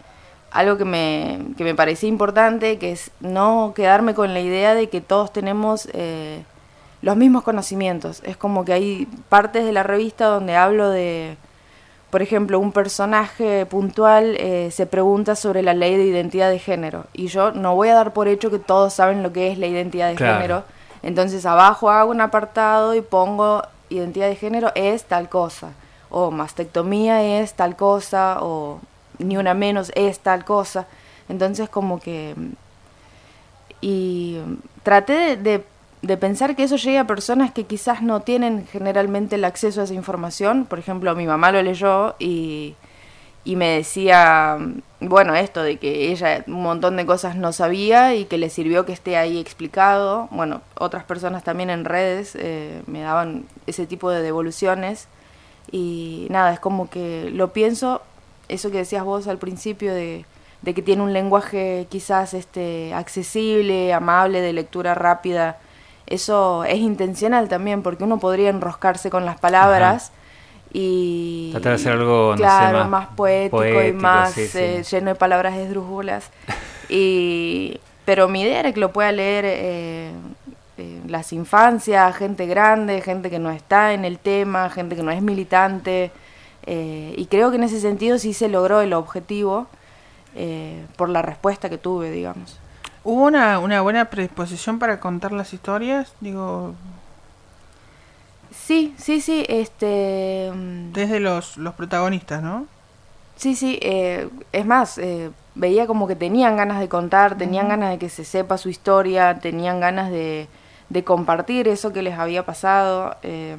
algo 0.51 0.77
que 0.77 0.85
me, 0.85 1.39
que 1.57 1.65
me 1.65 1.75
parecía 1.75 2.07
importante, 2.07 2.77
que 2.77 2.93
es 2.93 3.11
no 3.19 3.73
quedarme 3.75 4.13
con 4.15 4.33
la 4.33 4.39
idea 4.39 4.73
de 4.73 4.87
que 4.87 5.01
todos 5.01 5.33
tenemos 5.33 5.89
eh, 5.91 6.43
los 7.05 7.15
mismos 7.15 7.43
conocimientos. 7.43 8.23
Es 8.25 8.35
como 8.35 8.65
que 8.65 8.73
hay 8.73 9.07
partes 9.29 9.63
de 9.63 9.71
la 9.71 9.83
revista 9.83 10.25
donde 10.25 10.55
hablo 10.55 10.89
de, 10.89 11.37
por 12.09 12.23
ejemplo, 12.23 12.59
un 12.59 12.71
personaje 12.71 13.67
puntual 13.67 14.35
eh, 14.39 14.71
se 14.71 14.87
pregunta 14.87 15.35
sobre 15.35 15.61
la 15.61 15.75
ley 15.75 15.97
de 15.97 16.05
identidad 16.05 16.49
de 16.49 16.57
género. 16.57 17.05
Y 17.13 17.27
yo 17.27 17.51
no 17.51 17.75
voy 17.75 17.89
a 17.89 17.93
dar 17.93 18.11
por 18.11 18.27
hecho 18.27 18.49
que 18.49 18.57
todos 18.57 18.95
saben 18.95 19.21
lo 19.21 19.31
que 19.31 19.51
es 19.51 19.59
la 19.59 19.67
identidad 19.67 20.09
de 20.09 20.15
claro. 20.15 20.33
género. 20.33 20.63
Entonces 21.03 21.45
abajo 21.45 21.91
hago 21.91 22.09
un 22.09 22.21
apartado 22.21 22.95
y 22.95 23.01
pongo 23.01 23.61
identidad 23.89 24.27
de 24.27 24.35
género 24.35 24.71
es 24.73 25.03
tal 25.03 25.29
cosa. 25.29 25.73
O 26.09 26.31
mastectomía 26.31 27.39
es 27.39 27.53
tal 27.53 27.75
cosa. 27.75 28.39
O 28.41 28.79
ni 29.19 29.37
una 29.37 29.53
menos 29.53 29.91
es 29.93 30.17
tal 30.21 30.43
cosa. 30.43 30.87
Entonces 31.29 31.69
como 31.69 31.99
que... 31.99 32.33
Y 33.79 34.39
traté 34.81 35.13
de, 35.13 35.37
de, 35.37 35.65
de, 36.05 36.17
pensar 36.17 36.55
que 36.55 36.63
eso 36.63 36.75
llegue 36.75 36.97
a 36.97 37.07
personas 37.07 37.51
que 37.51 37.65
quizás 37.65 38.01
no 38.01 38.21
tienen 38.21 38.65
generalmente 38.67 39.35
el 39.35 39.45
acceso 39.45 39.81
a 39.81 39.83
esa 39.85 39.93
información. 39.93 40.65
Por 40.65 40.79
ejemplo, 40.79 41.15
mi 41.15 41.25
mamá 41.25 41.51
lo 41.51 41.61
leyó 41.61 42.15
y, 42.19 42.75
y 43.43 43.55
me 43.55 43.77
decía, 43.77 44.57
bueno, 44.99 45.35
esto 45.35 45.61
de 45.61 45.77
que 45.77 46.11
ella 46.11 46.43
un 46.47 46.63
montón 46.63 46.97
de 46.97 47.05
cosas 47.05 47.35
no 47.35 47.53
sabía 47.53 48.15
y 48.15 48.25
que 48.25 48.37
le 48.37 48.49
sirvió 48.49 48.85
que 48.85 48.93
esté 48.93 49.17
ahí 49.17 49.39
explicado. 49.39 50.27
Bueno, 50.31 50.61
otras 50.77 51.03
personas 51.03 51.43
también 51.43 51.69
en 51.69 51.85
redes 51.85 52.35
eh, 52.35 52.81
me 52.87 53.01
daban 53.01 53.45
ese 53.67 53.85
tipo 53.85 54.09
de 54.09 54.21
devoluciones. 54.21 55.07
Y 55.71 56.27
nada, 56.29 56.53
es 56.53 56.59
como 56.59 56.89
que 56.89 57.29
lo 57.31 57.53
pienso 57.53 58.01
eso 58.47 58.71
que 58.71 58.77
decías 58.77 59.03
vos 59.03 59.27
al 59.27 59.37
principio 59.37 59.93
de, 59.93 60.25
de 60.61 60.73
que 60.73 60.81
tiene 60.81 61.03
un 61.03 61.13
lenguaje 61.13 61.87
quizás 61.89 62.33
este, 62.33 62.93
accesible, 62.93 63.93
amable, 63.93 64.41
de 64.41 64.53
lectura 64.53 64.95
rápida. 64.95 65.59
Eso 66.07 66.63
es 66.63 66.77
intencional 66.77 67.49
también, 67.49 67.81
porque 67.81 68.03
uno 68.03 68.19
podría 68.19 68.49
enroscarse 68.49 69.09
con 69.09 69.25
las 69.25 69.39
palabras 69.39 70.11
y... 70.71 71.49
Tratar 71.51 71.71
de 71.71 71.75
hacer 71.75 71.91
algo, 71.93 72.33
claro, 72.35 72.85
más, 72.85 73.07
poético, 73.15 73.81
y 73.81 73.93
más 73.93 74.37
eh, 74.37 74.83
lleno 74.89 75.11
de 75.11 75.15
palabras 75.15 75.55
esdrújulas. 75.55 76.29
y, 76.89 77.79
pero 78.03 78.27
mi 78.27 78.41
idea 78.41 78.59
era 78.59 78.73
que 78.73 78.79
lo 78.79 78.91
pueda 78.91 79.11
leer 79.11 79.45
eh, 79.47 80.11
eh, 80.77 81.01
las 81.07 81.33
infancias, 81.33 82.15
gente 82.15 82.45
grande, 82.45 83.01
gente 83.01 83.29
que 83.29 83.39
no 83.39 83.49
está 83.49 83.93
en 83.93 84.05
el 84.05 84.19
tema, 84.19 84.69
gente 84.69 84.95
que 84.95 85.03
no 85.03 85.11
es 85.11 85.21
militante. 85.21 86.11
y 86.67 87.25
creo 87.27 87.49
que 87.49 87.57
en 87.57 87.63
ese 87.63 87.79
sentido 87.79 88.19
sí 88.19 88.33
se 88.33 88.47
logró 88.47 88.81
el 88.81 88.93
objetivo 88.93 89.67
eh, 90.37 90.85
por 90.97 91.07
la 91.07 91.21
respuesta 91.21 91.69
que 91.69 91.77
tuve, 91.77 92.11
digamos. 92.11 92.59
¿Hubo 93.05 93.23
una, 93.25 93.59
una 93.59 93.81
buena 93.81 94.05
predisposición 94.09 94.79
para 94.79 94.99
contar 94.99 95.31
las 95.31 95.53
historias? 95.53 96.13
Digo... 96.19 96.73
Sí, 98.51 98.95
sí, 98.97 99.21
sí, 99.21 99.45
este... 99.47 100.51
Mm, 100.53 100.91
Desde 100.91 101.19
los, 101.19 101.57
los 101.57 101.75
protagonistas, 101.75 102.41
¿no? 102.41 102.65
Sí, 103.35 103.55
sí, 103.55 103.77
eh, 103.81 104.29
es 104.53 104.65
más, 104.65 104.97
eh, 104.97 105.29
veía 105.55 105.87
como 105.87 106.07
que 106.07 106.15
tenían 106.15 106.57
ganas 106.57 106.79
de 106.79 106.89
contar, 106.89 107.37
tenían 107.37 107.67
ganas 107.69 107.91
de 107.91 107.97
que 107.99 108.09
se 108.09 108.23
sepa 108.25 108.57
su 108.57 108.69
historia, 108.69 109.39
tenían 109.39 109.79
ganas 109.79 110.09
de, 110.09 110.47
de 110.89 111.03
compartir 111.03 111.67
eso 111.67 111.93
que 111.93 112.01
les 112.01 112.17
había 112.17 112.45
pasado. 112.45 113.17
Eh, 113.23 113.55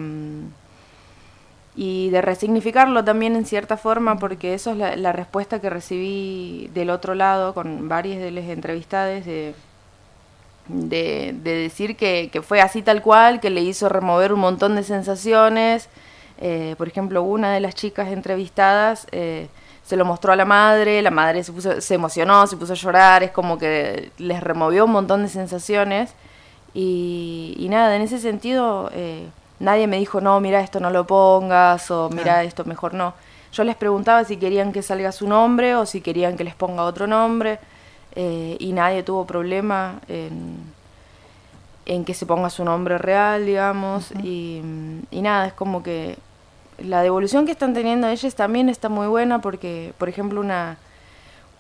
y 1.77 2.09
de 2.09 2.23
resignificarlo 2.23 3.05
también 3.05 3.37
en 3.37 3.45
cierta 3.45 3.77
forma, 3.77 4.19
porque 4.19 4.55
eso 4.55 4.71
es 4.73 4.99
la, 4.99 5.13
respuesta 5.13 5.61
que 5.61 5.69
recibí 5.69 6.71
del 6.73 6.89
otro 6.89 7.15
lado 7.15 7.53
con 7.53 7.87
varias 7.87 8.19
de 8.19 8.31
las 8.31 8.47
entrevistadas 8.47 9.27
de, 9.27 9.55
de, 10.69 11.35
decir 11.43 11.97
que, 11.97 12.31
fue 12.43 12.63
así 12.63 12.81
tal 12.81 13.03
cual, 13.03 13.41
que 13.41 13.51
le 13.51 13.61
hizo 13.61 13.91
remover 13.91 14.33
un 14.33 14.41
montón 14.41 14.75
de 14.75 14.85
sensaciones. 14.85 15.91
Eh, 16.41 16.75
por 16.79 16.89
ejemplo, 16.89 17.23
una 17.23 17.53
de 17.53 17.61
las 17.61 17.75
chicas 17.75 18.09
entrevistadas 18.09 19.07
eh, 19.13 19.49
se 19.85 19.97
lo 19.97 20.07
mostró 20.07 20.33
a 20.33 20.37
la 20.37 20.47
madre, 20.47 21.03
la 21.03 21.11
madre 21.11 21.45
se, 21.45 21.53
puso, 21.53 21.83
se 21.83 21.95
emocionó, 21.95 22.47
se 22.47 22.57
puso 22.57 22.73
a 22.73 22.77
llorar, 22.77 23.23
es 23.23 23.33
como 23.33 23.59
que 23.59 24.13
les 24.17 24.43
removió 24.43 24.87
un 24.87 24.93
montón 24.93 25.23
de 25.23 25.29
sensaciones. 25.29 26.15
Y, 26.73 27.55
y 27.59 27.69
nada, 27.69 27.97
en 27.97 28.01
ese 28.01 28.19
sentido... 28.19 28.91
Eh, 28.95 29.27
Nadie 29.59 29.87
me 29.87 29.99
dijo, 29.99 30.21
no, 30.21 30.41
mira, 30.41 30.61
esto 30.61 30.81
no 30.81 30.91
lo 30.91 31.07
pongas, 31.07 31.91
o 31.91 32.11
mira, 32.11 32.43
esto 32.45 32.65
mejor 32.65 32.95
no. 32.95 33.15
Yo 33.53 33.65
les 33.65 33.77
preguntaba 33.77 34.25
si 34.25 34.37
querían 34.37 34.73
que 34.73 34.83
salga 34.83 35.13
su 35.13 35.27
nombre 35.27 35.75
o 35.77 35.87
si 35.87 36.01
querían 36.01 36.37
que 36.37 36.45
les 36.45 36.55
ponga 36.55 36.83
otro 36.83 37.07
nombre, 37.07 37.59
eh, 38.15 38.57
y 38.61 38.73
nadie 38.73 39.03
tuvo 39.03 39.25
problema 39.25 40.01
en, 40.09 40.57
en, 41.87 42.05
que 42.05 42.13
se 42.13 42.27
ponga 42.27 42.51
su 42.51 42.65
nombre 42.65 42.99
real, 42.99 43.47
digamos, 43.47 44.13
y, 44.23 44.61
y 45.11 45.23
nada, 45.23 45.47
es 45.47 45.53
como 45.55 45.83
que 45.83 46.19
la 46.79 47.03
devolución 47.03 47.47
que 47.47 47.53
están 47.53 47.73
teniendo 47.73 48.09
ellos 48.09 48.35
también 48.35 48.69
está 48.69 48.89
muy 48.89 49.07
buena 49.07 49.41
porque, 49.41 49.95
por 49.97 50.09
ejemplo, 50.09 50.41
una 50.41 50.77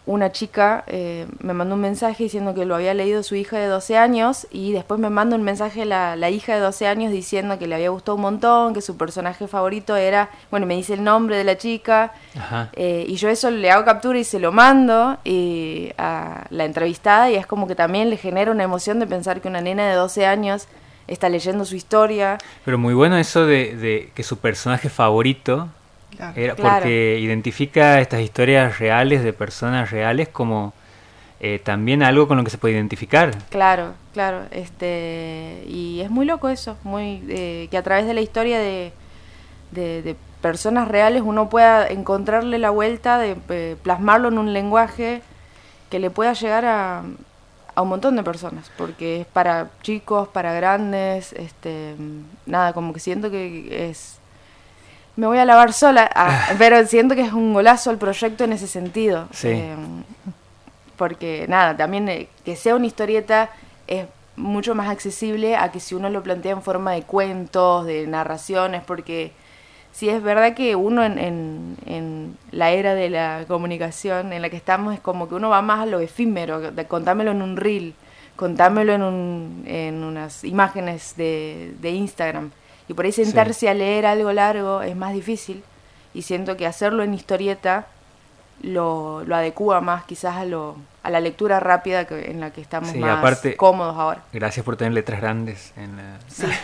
una 0.06 0.30
chica 0.30 0.84
eh, 0.86 1.26
me 1.40 1.52
mandó 1.52 1.74
un 1.74 1.80
mensaje 1.80 2.24
diciendo 2.24 2.54
que 2.54 2.64
lo 2.64 2.76
había 2.76 2.94
leído 2.94 3.24
su 3.24 3.34
hija 3.34 3.58
de 3.58 3.66
12 3.66 3.98
años 3.98 4.46
y 4.52 4.70
después 4.70 5.00
me 5.00 5.10
manda 5.10 5.34
un 5.34 5.42
mensaje 5.42 5.84
la, 5.84 6.14
la 6.14 6.30
hija 6.30 6.54
de 6.54 6.60
12 6.60 6.86
años 6.86 7.12
diciendo 7.12 7.58
que 7.58 7.66
le 7.66 7.74
había 7.74 7.90
gustado 7.90 8.14
un 8.14 8.22
montón, 8.22 8.72
que 8.72 8.80
su 8.80 8.96
personaje 8.96 9.48
favorito 9.48 9.96
era, 9.96 10.30
bueno, 10.50 10.64
me 10.64 10.76
dice 10.76 10.94
el 10.94 11.02
nombre 11.02 11.36
de 11.36 11.42
la 11.42 11.58
chica 11.58 12.12
eh, 12.74 13.04
y 13.08 13.16
yo 13.16 13.28
eso 13.28 13.50
le 13.50 13.68
hago 13.70 13.84
captura 13.84 14.16
y 14.18 14.24
se 14.24 14.38
lo 14.38 14.52
mando 14.52 15.18
y 15.24 15.90
a 15.98 16.46
la 16.50 16.64
entrevistada 16.64 17.28
y 17.30 17.34
es 17.34 17.46
como 17.46 17.66
que 17.66 17.74
también 17.74 18.08
le 18.08 18.16
genera 18.16 18.52
una 18.52 18.62
emoción 18.62 19.00
de 19.00 19.08
pensar 19.08 19.40
que 19.40 19.48
una 19.48 19.60
nena 19.60 19.88
de 19.88 19.94
12 19.96 20.24
años 20.24 20.68
está 21.08 21.28
leyendo 21.28 21.64
su 21.64 21.74
historia. 21.74 22.38
Pero 22.64 22.78
muy 22.78 22.94
bueno 22.94 23.16
eso 23.16 23.44
de, 23.44 23.76
de 23.76 24.12
que 24.14 24.22
su 24.22 24.38
personaje 24.38 24.88
favorito 24.88 25.68
porque 26.56 27.18
identifica 27.20 28.00
estas 28.00 28.20
historias 28.20 28.78
reales 28.78 29.22
de 29.22 29.32
personas 29.32 29.90
reales 29.90 30.28
como 30.28 30.72
eh, 31.38 31.60
también 31.62 32.02
algo 32.02 32.26
con 32.28 32.38
lo 32.38 32.44
que 32.44 32.50
se 32.50 32.58
puede 32.58 32.74
identificar. 32.74 33.36
Claro, 33.50 33.94
claro. 34.14 34.44
Este, 34.50 35.64
y 35.68 36.00
es 36.00 36.10
muy 36.10 36.24
loco 36.24 36.48
eso, 36.48 36.76
muy 36.82 37.22
eh, 37.28 37.68
que 37.70 37.76
a 37.76 37.82
través 37.82 38.06
de 38.06 38.14
la 38.14 38.22
historia 38.22 38.58
de, 38.58 38.92
de, 39.70 40.16
personas 40.40 40.88
reales 40.88 41.22
uno 41.24 41.48
pueda 41.48 41.86
encontrarle 41.88 42.58
la 42.58 42.70
vuelta, 42.70 43.18
de 43.18 43.36
eh, 43.48 43.76
plasmarlo 43.82 44.28
en 44.28 44.38
un 44.38 44.52
lenguaje 44.52 45.22
que 45.90 45.98
le 45.98 46.10
pueda 46.10 46.32
llegar 46.34 46.64
a, 46.64 47.02
a 47.74 47.82
un 47.82 47.88
montón 47.88 48.16
de 48.16 48.22
personas, 48.22 48.70
porque 48.78 49.20
es 49.20 49.26
para 49.26 49.70
chicos, 49.82 50.28
para 50.28 50.54
grandes, 50.54 51.32
este, 51.34 51.94
nada, 52.46 52.72
como 52.72 52.92
que 52.92 53.00
siento 53.00 53.30
que 53.30 53.90
es 53.90 54.18
me 55.16 55.26
voy 55.26 55.38
a 55.38 55.44
lavar 55.44 55.72
sola, 55.72 56.10
ah, 56.14 56.48
pero 56.58 56.86
siento 56.86 57.14
que 57.14 57.22
es 57.22 57.32
un 57.32 57.54
golazo 57.54 57.90
el 57.90 57.98
proyecto 57.98 58.44
en 58.44 58.52
ese 58.52 58.66
sentido. 58.66 59.28
Eh, 59.42 59.74
porque 60.96 61.46
nada, 61.48 61.76
también 61.76 62.08
eh, 62.08 62.28
que 62.44 62.56
sea 62.56 62.76
una 62.76 62.86
historieta 62.86 63.50
es 63.86 64.06
mucho 64.36 64.74
más 64.74 64.88
accesible 64.88 65.56
a 65.56 65.72
que 65.72 65.80
si 65.80 65.94
uno 65.94 66.10
lo 66.10 66.22
plantea 66.22 66.52
en 66.52 66.62
forma 66.62 66.92
de 66.92 67.02
cuentos, 67.02 67.86
de 67.86 68.06
narraciones, 68.06 68.82
porque 68.84 69.32
sí 69.92 70.10
es 70.10 70.22
verdad 70.22 70.54
que 70.54 70.76
uno 70.76 71.02
en, 71.04 71.76
en, 71.86 72.36
la 72.50 72.70
era 72.70 72.94
de 72.94 73.08
la 73.08 73.44
comunicación 73.48 74.32
en 74.34 74.42
la 74.42 74.50
que 74.50 74.56
estamos 74.56 74.92
es 74.92 75.00
como 75.00 75.28
que 75.28 75.34
uno 75.34 75.48
va 75.48 75.62
más 75.62 75.80
a 75.80 75.86
lo 75.86 76.00
efímero, 76.00 76.70
de 76.70 76.84
contámelo 76.86 77.30
en 77.30 77.40
un 77.40 77.56
reel, 77.56 77.94
contámelo 78.36 78.92
en, 78.92 79.02
un, 79.02 79.64
en 79.66 80.04
unas 80.04 80.44
imágenes 80.44 81.16
de, 81.16 81.74
de 81.80 81.90
Instagram. 81.90 82.50
Y 82.88 82.94
por 82.94 83.04
ahí 83.04 83.12
sentarse 83.12 83.68
a 83.68 83.74
leer 83.74 84.06
algo 84.06 84.32
largo 84.32 84.82
es 84.82 84.96
más 84.96 85.12
difícil. 85.12 85.62
Y 86.14 86.22
siento 86.22 86.56
que 86.56 86.66
hacerlo 86.66 87.02
en 87.02 87.14
historieta 87.14 87.86
lo, 88.62 89.22
lo 89.24 89.36
adecua 89.36 89.80
más 89.80 90.04
quizás 90.04 90.36
a, 90.36 90.44
lo, 90.44 90.76
a 91.02 91.10
la 91.10 91.20
lectura 91.20 91.60
rápida 91.60 92.06
que, 92.06 92.30
en 92.30 92.40
la 92.40 92.50
que 92.50 92.60
estamos 92.60 92.94
más 92.96 93.40
cómodos 93.56 93.96
ahora. 93.96 94.22
Gracias 94.32 94.64
por 94.64 94.76
tener 94.76 94.92
letras 94.92 95.20
grandes. 95.20 95.72
En 95.76 95.98
Sí. 96.28 96.46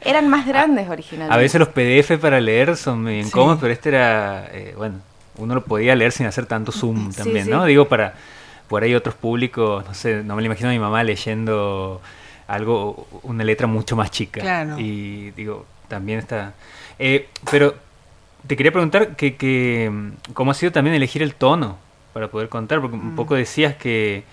Eran 0.00 0.28
más 0.28 0.46
grandes 0.46 0.88
originalmente. 0.88 1.34
A 1.34 1.38
veces 1.38 1.58
los 1.58 1.68
PDF 1.68 2.18
para 2.20 2.40
leer 2.40 2.76
son 2.76 3.02
muy 3.02 3.20
incómodos, 3.20 3.58
pero 3.60 3.72
este 3.72 3.90
era, 3.90 4.46
eh, 4.52 4.74
bueno, 4.76 5.00
uno 5.36 5.54
lo 5.56 5.64
podía 5.64 5.94
leer 5.94 6.12
sin 6.12 6.26
hacer 6.26 6.46
tanto 6.46 6.72
zoom 6.72 7.12
también, 7.12 7.50
¿no? 7.50 7.64
Digo, 7.64 7.88
para 7.88 8.14
por 8.68 8.82
ahí 8.82 8.94
otros 8.94 9.14
públicos, 9.14 9.84
no 9.86 9.94
sé, 9.94 10.22
no 10.22 10.36
me 10.36 10.42
lo 10.42 10.46
imagino 10.46 10.68
a 10.68 10.72
mi 10.72 10.78
mamá 10.78 11.02
leyendo 11.02 12.00
algo, 12.48 13.06
una 13.22 13.44
letra 13.44 13.66
mucho 13.66 13.94
más 13.94 14.10
chica. 14.10 14.76
Y 14.78 15.30
digo, 15.32 15.66
también 15.86 16.18
está... 16.18 16.54
Eh, 16.98 17.28
pero 17.50 17.76
te 18.46 18.56
quería 18.56 18.72
preguntar 18.72 19.14
que, 19.14 19.36
que, 19.36 19.92
cómo 20.32 20.50
ha 20.50 20.54
sido 20.54 20.72
también 20.72 20.96
elegir 20.96 21.22
el 21.22 21.34
tono 21.34 21.76
para 22.12 22.28
poder 22.28 22.48
contar, 22.48 22.80
porque 22.80 22.96
un 22.96 23.12
mm. 23.12 23.16
poco 23.16 23.34
decías 23.34 23.76
que 23.76 24.24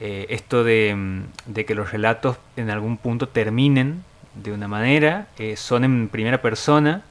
eh, 0.00 0.26
esto 0.30 0.64
de, 0.64 1.22
de, 1.46 1.64
que 1.66 1.74
los 1.74 1.92
relatos 1.92 2.38
en 2.56 2.70
algún 2.70 2.96
punto 2.96 3.28
terminen 3.28 4.02
de 4.34 4.52
una 4.52 4.66
manera, 4.66 5.28
eh, 5.38 5.56
son 5.56 5.84
en 5.84 6.08
primera 6.08 6.40
persona, 6.40 7.02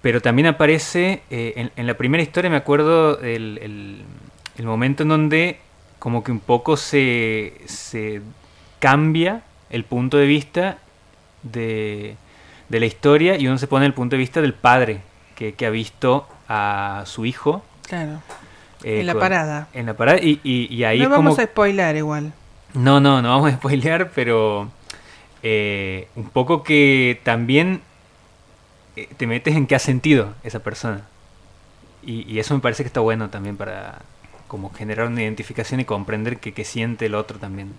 pero 0.00 0.22
también 0.22 0.46
aparece, 0.46 1.22
en, 1.30 1.70
en, 1.76 1.86
la 1.86 1.94
primera 1.94 2.22
historia 2.22 2.50
me 2.50 2.56
acuerdo 2.56 3.20
el, 3.20 3.58
el, 3.62 4.02
el 4.56 4.66
momento 4.66 5.02
en 5.02 5.08
donde 5.10 5.58
como 5.98 6.22
que 6.22 6.32
un 6.32 6.40
poco 6.40 6.76
se, 6.76 7.54
se 7.66 8.20
cambia 8.84 9.40
el 9.70 9.84
punto 9.84 10.18
de 10.18 10.26
vista 10.26 10.76
de, 11.42 12.16
la 12.68 12.84
historia 12.84 13.38
y 13.38 13.46
uno 13.46 13.56
se 13.56 13.66
pone 13.66 13.86
el 13.86 13.94
punto 13.94 14.14
de 14.14 14.18
vista 14.18 14.42
del 14.42 14.52
padre 14.52 15.00
que, 15.34 15.54
ha 15.64 15.70
visto 15.70 16.28
a 16.50 17.04
su 17.06 17.24
hijo. 17.24 17.64
Claro. 17.88 18.20
Eh, 18.82 19.00
en 19.00 19.06
la 19.06 19.14
parada. 19.14 19.68
En 19.72 19.86
la 19.86 19.94
parada 19.94 20.18
y, 20.18 20.38
y, 20.44 20.84
ahí... 20.84 21.00
No 21.00 21.08
vamos 21.08 21.38
a 21.38 21.44
spoilar 21.44 21.96
igual. 21.96 22.34
No, 22.74 23.00
no, 23.00 23.22
no 23.22 23.30
vamos 23.30 23.54
a 23.54 23.56
spoilear, 23.56 24.10
pero 24.14 24.68
eh, 25.42 26.08
un 26.14 26.28
poco 26.28 26.62
que 26.62 27.18
también 27.22 27.80
eh, 28.96 29.08
te 29.16 29.26
metes 29.26 29.56
en 29.56 29.66
qué 29.66 29.76
ha 29.76 29.78
sentido 29.78 30.34
esa 30.42 30.58
persona. 30.58 31.06
Y, 32.02 32.30
y, 32.30 32.38
eso 32.38 32.52
me 32.52 32.60
parece 32.60 32.82
que 32.82 32.88
está 32.88 33.00
bueno 33.00 33.30
también 33.30 33.56
para 33.56 34.02
como 34.46 34.70
generar 34.74 35.06
una 35.06 35.22
identificación 35.22 35.80
y 35.80 35.86
comprender 35.86 36.36
que 36.36 36.64
siente 36.66 37.06
el 37.06 37.14
otro 37.14 37.38
también. 37.38 37.72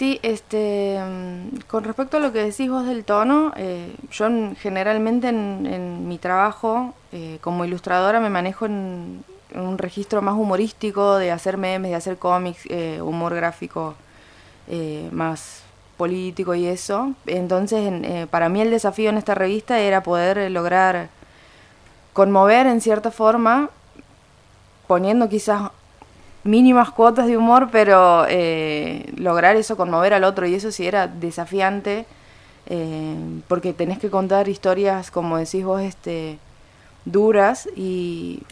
Sí, 0.00 0.18
este, 0.22 0.98
mm, 0.98 1.58
con 1.68 1.84
respecto 1.84 2.16
a 2.16 2.20
lo 2.20 2.32
que 2.32 2.42
decís 2.42 2.70
vos 2.70 2.86
del 2.86 3.04
tono, 3.04 3.52
eh, 3.56 3.94
yo 4.10 4.28
generalmente 4.56 5.28
en, 5.28 6.08
mi 6.08 6.16
trabajo 6.16 6.94
eh, 7.12 7.36
como 7.42 7.66
ilustradora 7.66 8.18
me 8.18 8.30
manejo 8.30 8.64
en, 8.64 9.22
un 9.54 9.76
registro 9.76 10.22
más 10.22 10.36
humorístico, 10.36 11.16
de 11.18 11.30
hacer 11.30 11.58
memes, 11.58 11.90
de 11.90 11.96
hacer 11.96 12.16
cómics, 12.16 12.62
eh, 12.70 13.02
humor 13.02 13.34
gráfico 13.34 13.94
más 15.12 15.64
político 15.98 16.54
y 16.54 16.66
eso. 16.66 17.12
Entonces, 17.26 18.28
para 18.28 18.48
mí 18.48 18.62
el 18.62 18.70
desafío 18.70 19.10
en 19.10 19.18
esta 19.18 19.34
revista 19.34 19.80
era 19.80 20.02
poder 20.02 20.50
lograr 20.50 21.10
conmover 22.14 22.66
en 22.66 22.80
cierta 22.80 23.10
forma, 23.10 23.68
poniendo 24.86 25.28
quizás 25.28 25.72
mínimas 26.44 26.90
cuotas 26.90 27.26
de 27.26 27.36
humor, 27.36 27.68
pero 27.70 28.24
eh, 28.28 29.12
lograr 29.16 29.56
eso, 29.56 29.76
conmover 29.76 30.14
al 30.14 30.24
otro, 30.24 30.46
y 30.46 30.54
eso 30.54 30.72
sí 30.72 30.86
era 30.86 31.06
desafiante, 31.06 32.06
eh, 32.66 33.16
porque 33.48 33.72
tenés 33.72 33.98
que 33.98 34.10
contar 34.10 34.48
historias, 34.48 35.10
como 35.10 35.36
decís 35.36 35.64
vos, 35.64 35.82
este, 35.82 36.38
duras, 37.04 37.68
y 37.76 38.42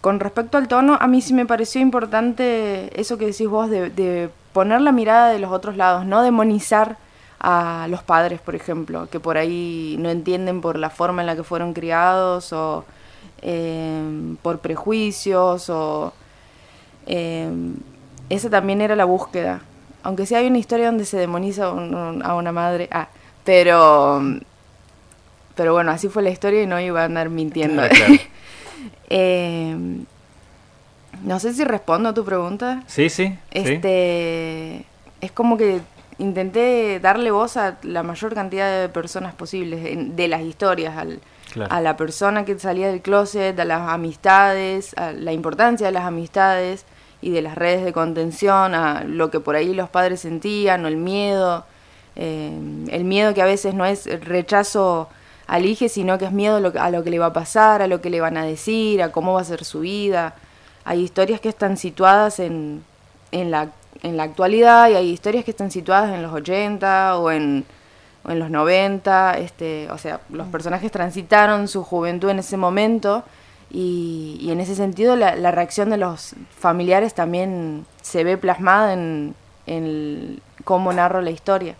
con 0.00 0.20
respecto 0.20 0.58
al 0.58 0.68
tono, 0.68 0.98
a 1.00 1.06
mí 1.06 1.20
sí 1.20 1.32
me 1.34 1.46
pareció 1.46 1.80
importante 1.80 2.90
eso 3.00 3.18
que 3.18 3.26
decís 3.26 3.48
vos, 3.48 3.70
de, 3.70 3.90
de 3.90 4.30
poner 4.52 4.80
la 4.80 4.92
mirada 4.92 5.30
de 5.30 5.38
los 5.38 5.52
otros 5.52 5.76
lados, 5.76 6.04
no 6.04 6.22
demonizar 6.22 6.96
a 7.40 7.86
los 7.88 8.04
padres, 8.04 8.40
por 8.40 8.54
ejemplo, 8.54 9.08
que 9.10 9.18
por 9.18 9.36
ahí 9.36 9.96
no 9.98 10.10
entienden 10.10 10.60
por 10.60 10.78
la 10.78 10.90
forma 10.90 11.22
en 11.22 11.26
la 11.26 11.34
que 11.34 11.42
fueron 11.42 11.72
criados 11.72 12.52
o 12.52 12.84
eh, 13.42 14.36
por 14.42 14.60
prejuicios 14.60 15.68
o... 15.68 16.12
Eh, 17.06 17.50
esa 18.28 18.48
también 18.50 18.80
era 18.80 18.96
la 18.96 19.04
búsqueda. 19.04 19.60
Aunque 20.02 20.26
sí 20.26 20.34
hay 20.34 20.46
una 20.46 20.58
historia 20.58 20.86
donde 20.86 21.04
se 21.04 21.16
demoniza 21.18 21.66
a 21.66 22.34
una 22.34 22.52
madre. 22.52 22.88
Ah, 22.90 23.08
pero... 23.44 24.22
Pero 25.54 25.74
bueno, 25.74 25.90
así 25.90 26.08
fue 26.08 26.22
la 26.22 26.30
historia 26.30 26.62
y 26.62 26.66
no 26.66 26.80
iba 26.80 27.02
a 27.02 27.04
andar 27.04 27.28
mintiendo. 27.28 27.82
eh, 29.10 29.76
no 31.24 31.38
sé 31.38 31.52
si 31.52 31.64
respondo 31.64 32.08
a 32.08 32.14
tu 32.14 32.24
pregunta. 32.24 32.82
Sí, 32.86 33.10
sí. 33.10 33.36
Este, 33.50 34.86
Es 35.20 35.30
como 35.32 35.58
que 35.58 35.80
intenté 36.18 37.00
darle 37.00 37.30
voz 37.30 37.56
a 37.58 37.76
la 37.82 38.02
mayor 38.02 38.34
cantidad 38.34 38.80
de 38.80 38.88
personas 38.88 39.34
posibles 39.34 40.16
de 40.16 40.28
las 40.28 40.40
historias, 40.40 40.96
al, 40.96 41.20
a 41.68 41.80
la 41.82 41.96
persona 41.98 42.44
que 42.46 42.58
salía 42.58 42.88
del 42.88 43.02
closet, 43.02 43.58
a 43.60 43.64
las 43.64 43.88
amistades, 43.90 44.94
a 44.96 45.12
la 45.12 45.32
importancia 45.32 45.86
de 45.86 45.92
las 45.92 46.04
amistades 46.04 46.86
y 47.22 47.30
de 47.30 47.40
las 47.40 47.56
redes 47.56 47.84
de 47.84 47.92
contención, 47.92 48.74
a 48.74 49.04
lo 49.04 49.30
que 49.30 49.40
por 49.40 49.56
ahí 49.56 49.72
los 49.72 49.88
padres 49.88 50.20
sentían, 50.20 50.84
o 50.84 50.88
el 50.88 50.96
miedo, 50.96 51.64
eh, 52.16 52.52
el 52.90 53.04
miedo 53.04 53.32
que 53.32 53.40
a 53.40 53.46
veces 53.46 53.74
no 53.74 53.86
es 53.86 54.06
rechazo 54.24 55.08
al 55.46 55.64
hijo, 55.64 55.88
sino 55.88 56.18
que 56.18 56.26
es 56.26 56.32
miedo 56.32 56.56
a 56.56 56.90
lo, 56.90 57.04
que 57.04 57.10
le 57.10 57.18
va 57.18 57.26
a 57.26 57.32
pasar, 57.32 57.80
a 57.80 57.86
lo 57.86 58.00
que 58.00 58.10
le 58.10 58.20
van 58.20 58.36
a 58.36 58.44
decir, 58.44 59.02
a 59.02 59.12
cómo 59.12 59.34
va 59.34 59.40
a 59.40 59.44
ser 59.44 59.64
su 59.64 59.80
vida. 59.80 60.34
Hay 60.84 61.00
historias 61.00 61.40
que 61.40 61.48
están 61.48 61.76
situadas 61.76 62.40
en, 62.40 62.84
en, 63.30 63.50
la, 63.50 63.70
en 64.02 64.16
la 64.16 64.24
actualidad 64.24 64.90
y 64.90 64.94
hay 64.94 65.08
historias 65.10 65.44
que 65.44 65.52
están 65.52 65.70
situadas 65.70 66.12
en 66.12 66.22
los 66.22 66.32
80 66.32 67.18
o 67.18 67.30
en 67.30 67.64
o 68.24 68.30
en 68.30 68.38
los 68.38 68.50
90, 68.50 69.38
este, 69.38 69.90
o 69.90 69.98
sea, 69.98 70.20
los 70.30 70.46
personajes 70.48 70.92
transitaron 70.92 71.68
su 71.68 71.82
juventud 71.82 72.30
en 72.30 72.38
ese 72.38 72.56
momento 72.56 73.24
y, 73.72 74.36
y 74.38 74.50
en 74.50 74.60
ese 74.60 74.74
sentido 74.74 75.16
la, 75.16 75.34
la, 75.34 75.50
reacción 75.50 75.88
de 75.88 75.96
los 75.96 76.34
familiares 76.58 77.14
también 77.14 77.86
se 78.02 78.22
ve 78.22 78.36
plasmada 78.36 78.92
en, 78.92 79.34
en 79.66 80.40
cómo 80.64 80.92
narro 80.92 81.22
la 81.22 81.30
historia. 81.30 81.74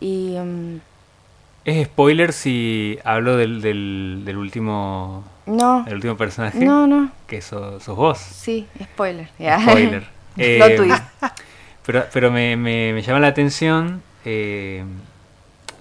Y, 0.00 0.36
um, 0.36 0.80
¿Es 1.66 1.86
spoiler 1.86 2.32
si 2.32 2.98
hablo 3.04 3.36
del, 3.36 3.60
del, 3.60 4.22
del 4.24 4.36
último 4.38 5.24
no, 5.44 5.84
el 5.86 5.94
último 5.94 6.16
personaje? 6.16 6.58
No, 6.58 6.86
no. 6.86 7.10
Que 7.26 7.42
sos, 7.42 7.82
sos 7.82 7.96
vos. 7.96 8.18
Sí, 8.18 8.66
spoiler. 8.82 9.28
Spoiler. 9.62 10.06
eh, 10.38 10.58
pero 11.86 12.04
pero 12.12 12.30
me, 12.30 12.56
me, 12.56 12.94
me, 12.94 13.02
llama 13.02 13.20
la 13.20 13.28
atención 13.28 14.02
eh, 14.24 14.84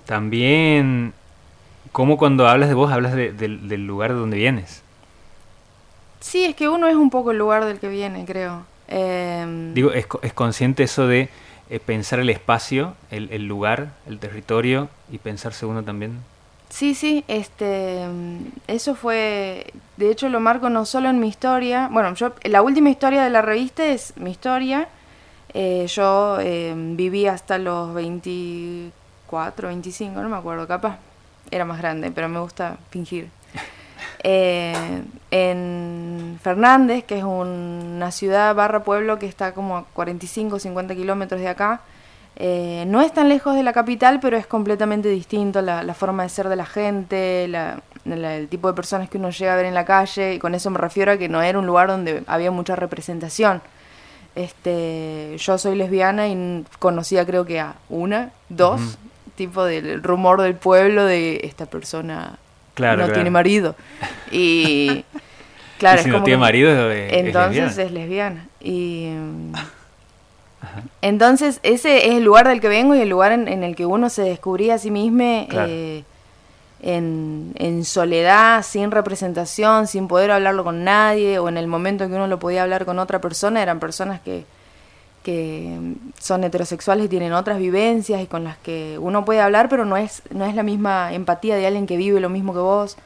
también 0.05 1.13
cómo 1.93 2.17
cuando 2.17 2.47
hablas 2.47 2.67
de 2.67 2.75
vos 2.75 2.91
hablas 2.91 3.13
de, 3.13 3.31
de, 3.31 3.47
del 3.47 3.87
lugar 3.87 4.11
de 4.11 4.19
donde 4.19 4.37
vienes. 4.37 4.83
Sí, 6.23 6.45
es 6.45 6.55
que 6.55 6.69
uno 6.69 6.87
es 6.87 6.95
un 6.95 7.09
poco 7.09 7.31
el 7.31 7.37
lugar 7.37 7.65
del 7.65 7.79
que 7.79 7.89
viene, 7.89 8.23
creo. 8.25 8.63
Eh... 8.87 9.71
Digo, 9.73 9.91
es, 9.91 10.07
es, 10.21 10.31
consciente 10.31 10.83
eso 10.83 11.05
de 11.05 11.27
eh, 11.69 11.79
pensar 11.81 12.19
el 12.21 12.29
espacio, 12.29 12.95
el, 13.11 13.29
el, 13.29 13.45
lugar, 13.45 13.91
el 14.07 14.19
territorio 14.19 14.87
y 15.11 15.17
pensarse 15.17 15.65
uno 15.65 15.83
también. 15.83 16.17
Sí, 16.69 16.95
sí, 16.95 17.25
este, 17.27 18.05
eso 18.67 18.95
fue, 18.95 19.67
de 19.97 20.11
hecho 20.11 20.29
lo 20.29 20.39
marco 20.39 20.69
no 20.69 20.85
solo 20.85 21.09
en 21.09 21.19
mi 21.19 21.27
historia, 21.27 21.89
bueno, 21.91 22.15
yo, 22.15 22.33
la 22.43 22.61
última 22.61 22.89
historia 22.89 23.21
de 23.21 23.29
la 23.29 23.41
revista 23.41 23.85
es 23.85 24.13
mi 24.15 24.31
historia, 24.31 24.87
eh, 25.53 25.85
yo 25.87 26.39
eh, 26.39 26.73
viví 26.75 27.27
hasta 27.27 27.57
los 27.57 27.93
24, 27.93 29.67
25, 29.67 30.21
no 30.21 30.29
me 30.29 30.37
acuerdo, 30.37 30.67
capaz, 30.67 30.97
era 31.51 31.65
más 31.65 31.79
grande, 31.79 32.11
pero 32.11 32.29
me 32.29 32.39
gusta 32.39 32.77
fingir. 32.89 33.29
Eh, 34.23 35.01
en 35.31 36.39
Fernández, 36.41 37.03
que 37.03 37.17
es 37.17 37.23
un, 37.23 37.93
una 37.95 38.11
ciudad 38.11 38.55
barra 38.55 38.83
pueblo 38.83 39.19
que 39.19 39.25
está 39.25 39.53
como 39.53 39.77
a 39.77 39.85
45, 39.93 40.59
50 40.59 40.95
kilómetros 40.95 41.41
de 41.41 41.49
acá, 41.49 41.81
eh, 42.35 42.85
no 42.87 43.01
es 43.01 43.13
tan 43.13 43.29
lejos 43.29 43.55
de 43.55 43.63
la 43.63 43.73
capital, 43.73 44.19
pero 44.19 44.37
es 44.37 44.47
completamente 44.47 45.09
distinto 45.09 45.61
la, 45.61 45.83
la 45.83 45.93
forma 45.93 46.23
de 46.23 46.29
ser 46.29 46.49
de 46.49 46.55
la 46.55 46.65
gente, 46.65 47.47
la, 47.47 47.81
la, 48.05 48.35
el 48.35 48.47
tipo 48.47 48.67
de 48.67 48.73
personas 48.73 49.09
que 49.09 49.17
uno 49.17 49.29
llega 49.29 49.53
a 49.53 49.55
ver 49.55 49.65
en 49.65 49.73
la 49.73 49.85
calle, 49.85 50.35
y 50.35 50.39
con 50.39 50.55
eso 50.55 50.69
me 50.71 50.79
refiero 50.79 51.11
a 51.11 51.17
que 51.17 51.29
no 51.29 51.41
era 51.41 51.59
un 51.59 51.67
lugar 51.67 51.87
donde 51.87 52.23
había 52.27 52.49
mucha 52.51 52.75
representación. 52.75 53.61
Este, 54.35 55.35
yo 55.37 55.57
soy 55.59 55.75
lesbiana 55.75 56.27
y 56.27 56.65
conocía 56.79 57.23
creo 57.25 57.45
que 57.45 57.59
a 57.59 57.75
una, 57.89 58.31
dos, 58.49 58.81
uh 58.81 58.83
-huh. 58.83 58.97
tipo 59.35 59.63
del 59.63 60.01
rumor 60.01 60.41
del 60.41 60.55
pueblo 60.55 61.05
de 61.05 61.41
esta 61.43 61.67
persona 61.67 62.39
claro, 62.73 62.97
no 62.97 63.03
claro. 63.03 63.13
tiene 63.13 63.29
marido. 63.29 63.75
Y 64.31 65.05
claro, 65.79 65.99
¿Y 65.99 66.03
si 66.03 66.09
es 66.09 66.11
no 66.11 66.13
como 66.15 66.25
tiene 66.25 66.37
que, 66.37 66.41
marido 66.41 66.91
es, 66.91 67.13
entonces 67.13 67.77
es 67.77 67.91
lesbiana. 67.91 67.91
es 67.91 67.91
lesbiana. 67.91 68.47
Y 68.61 69.07
entonces 71.01 71.59
ese 71.63 72.07
es 72.07 72.13
el 72.15 72.23
lugar 72.23 72.47
del 72.47 72.61
que 72.61 72.69
vengo 72.69 72.95
y 72.95 73.01
el 73.01 73.09
lugar 73.09 73.31
en, 73.33 73.47
en 73.47 73.63
el 73.63 73.75
que 73.75 73.85
uno 73.85 74.09
se 74.09 74.23
descubría 74.23 74.75
a 74.75 74.77
sí 74.77 74.91
mismo 74.91 75.47
Claro. 75.49 75.67
eh, 75.69 76.03
en, 76.81 77.53
en 77.55 77.85
soledad, 77.85 78.61
sin 78.63 78.91
representación, 78.91 79.87
sin 79.87 80.07
poder 80.09 80.31
hablarlo 80.31 80.63
con 80.65 80.83
nadie, 80.83 81.39
o 81.39 81.47
en 81.47 81.57
el 81.57 81.67
momento 81.67 82.03
en 82.03 82.09
que 82.09 82.15
uno 82.17 82.27
lo 82.27 82.39
podía 82.39 82.63
hablar 82.63 82.83
con 82.85 82.99
otra 82.99 83.21
persona, 83.21 83.61
eran 83.61 83.79
personas 83.79 84.19
que, 84.21 84.45
que 85.23 85.95
son 86.19 86.43
heterosexuales 86.43 87.05
y 87.05 87.09
tienen 87.09 87.33
otras 87.33 87.57
vivencias 87.57 88.21
y 88.21 88.27
con 88.27 88.43
las 88.43 88.57
que 88.57 88.97
uno 88.99 89.25
puede 89.25 89.41
hablar, 89.41 89.69
pero 89.69 89.85
no 89.85 89.97
es, 89.97 90.21
no 90.31 90.45
es 90.45 90.53
la 90.53 90.63
misma 90.63 91.13
empatía 91.13 91.55
de 91.55 91.65
alguien 91.65 91.87
que 91.87 91.97
vive 91.97 92.19
lo 92.19 92.29
mismo 92.29 92.53
que 92.53 92.59
vos. 92.59 92.97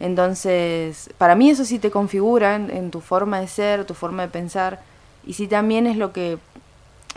Entonces, 0.00 1.10
para 1.18 1.34
mí 1.34 1.50
eso 1.50 1.64
sí 1.64 1.78
te 1.78 1.90
configura 1.90 2.56
en, 2.56 2.90
tu 2.90 3.00
forma 3.00 3.40
de 3.40 3.48
ser, 3.48 3.84
tu 3.84 3.94
forma 3.94 4.22
de 4.22 4.28
pensar, 4.28 4.80
y 5.26 5.34
sí 5.34 5.46
también 5.46 5.86
es 5.86 5.96
lo 5.96 6.12
que 6.12 6.38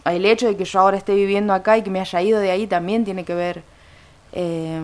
el 0.05 0.25
hecho 0.25 0.47
de 0.47 0.55
que 0.55 0.65
yo 0.65 0.79
ahora 0.79 0.97
esté 0.97 1.13
viviendo 1.15 1.53
acá 1.53 1.77
y 1.77 1.81
que 1.81 1.89
me 1.89 1.99
haya 1.99 2.21
ido 2.21 2.39
de 2.39 2.51
ahí 2.51 2.67
también 2.67 3.03
tiene 3.03 3.25
que 3.25 3.33
ver 3.33 3.63
eh, 4.31 4.79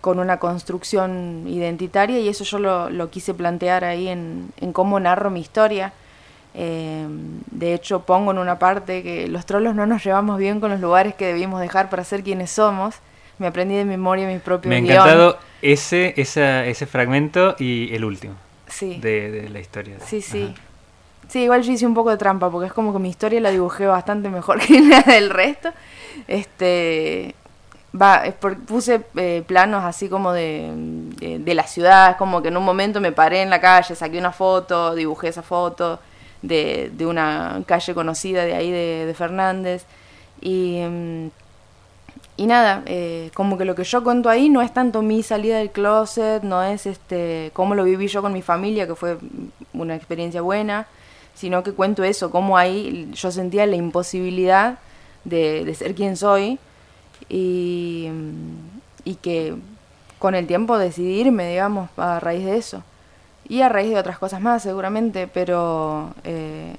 con 0.00 0.18
una 0.18 0.38
construcción 0.38 1.44
identitaria 1.46 2.20
y 2.20 2.28
eso 2.28 2.44
yo 2.44 2.58
lo, 2.58 2.90
lo 2.90 3.10
quise 3.10 3.34
plantear 3.34 3.84
ahí 3.84 4.08
en, 4.08 4.52
en, 4.60 4.72
cómo 4.72 4.98
narro 5.00 5.30
mi 5.30 5.40
historia. 5.40 5.92
Eh, 6.54 7.06
de 7.50 7.74
hecho 7.74 8.00
pongo 8.00 8.30
en 8.30 8.38
una 8.38 8.58
parte 8.58 9.02
que 9.02 9.26
los 9.26 9.44
trolos 9.44 9.74
no 9.74 9.86
nos 9.86 10.04
llevamos 10.04 10.38
bien 10.38 10.60
con 10.60 10.70
los 10.70 10.80
lugares 10.80 11.14
que 11.14 11.26
debimos 11.26 11.60
dejar 11.60 11.90
para 11.90 12.04
ser 12.04 12.22
quienes 12.22 12.50
somos. 12.50 12.96
Me 13.38 13.48
aprendí 13.48 13.74
de 13.74 13.84
memoria 13.84 14.28
mis 14.28 14.40
propios 14.40 14.70
Me 14.70 14.76
ha 14.76 14.80
guion. 14.80 14.92
encantado 14.92 15.38
ese, 15.60 16.14
esa, 16.16 16.64
ese 16.66 16.86
fragmento 16.86 17.56
y 17.58 17.92
el 17.92 18.04
último 18.04 18.34
sí. 18.68 18.98
de, 19.00 19.30
de 19.30 19.48
la 19.48 19.58
historia. 19.58 19.96
Sí, 20.04 20.22
sí. 20.22 20.52
Ajá. 20.54 20.62
Sí, 21.28 21.40
igual 21.40 21.62
yo 21.62 21.72
hice 21.72 21.86
un 21.86 21.94
poco 21.94 22.10
de 22.10 22.16
trampa 22.16 22.50
porque 22.50 22.66
es 22.66 22.72
como 22.72 22.92
que 22.92 22.98
mi 22.98 23.08
historia 23.08 23.40
la 23.40 23.50
dibujé 23.50 23.86
bastante 23.86 24.28
mejor 24.28 24.60
que 24.66 24.80
la 24.80 25.00
del 25.00 25.30
resto. 25.30 25.70
Este 26.28 27.34
va, 28.00 28.24
es 28.24 28.34
por, 28.34 28.56
puse 28.58 29.00
eh, 29.16 29.42
planos 29.46 29.84
así 29.84 30.08
como 30.08 30.32
de, 30.32 30.70
de, 31.18 31.38
de, 31.38 31.54
la 31.54 31.64
ciudad, 31.64 32.10
es 32.10 32.16
como 32.16 32.42
que 32.42 32.48
en 32.48 32.56
un 32.56 32.64
momento 32.64 33.00
me 33.00 33.12
paré 33.12 33.42
en 33.42 33.50
la 33.50 33.60
calle, 33.60 33.94
saqué 33.94 34.18
una 34.18 34.32
foto, 34.32 34.94
dibujé 34.94 35.28
esa 35.28 35.42
foto 35.42 35.98
de, 36.46 36.90
de 36.94 37.06
una 37.06 37.62
calle 37.66 37.94
conocida 37.94 38.44
de 38.44 38.54
ahí 38.54 38.70
de, 38.70 39.06
de 39.06 39.14
Fernández 39.14 39.84
y, 40.40 40.80
mm, 40.80 41.28
y 42.36 42.46
nada, 42.46 42.82
eh, 42.86 43.30
como 43.34 43.56
que 43.56 43.64
lo 43.64 43.74
que 43.74 43.84
yo 43.84 44.02
cuento 44.02 44.28
ahí 44.28 44.48
no 44.48 44.60
es 44.60 44.72
tanto 44.74 45.02
mi 45.02 45.22
salida 45.22 45.58
del 45.58 45.70
closet, 45.70 46.42
no 46.42 46.62
es 46.62 46.86
este 46.86 47.50
cómo 47.54 47.74
lo 47.74 47.84
viví 47.84 48.08
yo 48.08 48.22
con 48.22 48.32
mi 48.32 48.42
familia, 48.42 48.86
que 48.86 48.94
fue 48.96 49.18
una 49.72 49.94
experiencia 49.94 50.42
buena, 50.42 50.86
sino 51.34 51.62
que 51.62 51.72
cuento 51.72 52.02
eso, 52.02 52.30
cómo 52.30 52.58
ahí 52.58 53.08
yo 53.14 53.30
sentía 53.30 53.66
la 53.66 53.76
imposibilidad 53.76 54.78
de, 55.24 55.64
de 55.64 55.74
ser 55.74 55.94
quien 55.94 56.16
soy 56.16 56.58
y, 57.28 58.08
y, 59.04 59.14
que 59.16 59.54
con 60.18 60.34
el 60.34 60.46
tiempo 60.46 60.76
decidí 60.76 61.20
irme, 61.20 61.48
digamos, 61.48 61.88
a 61.96 62.20
raíz 62.20 62.44
de 62.44 62.56
eso. 62.56 62.82
Y 63.48 63.60
a 63.62 63.68
raíz 63.68 63.90
de 63.90 63.98
otras 63.98 64.18
cosas 64.18 64.40
más, 64.40 64.62
seguramente, 64.62 65.28
pero 65.28 66.14
eh, 66.24 66.76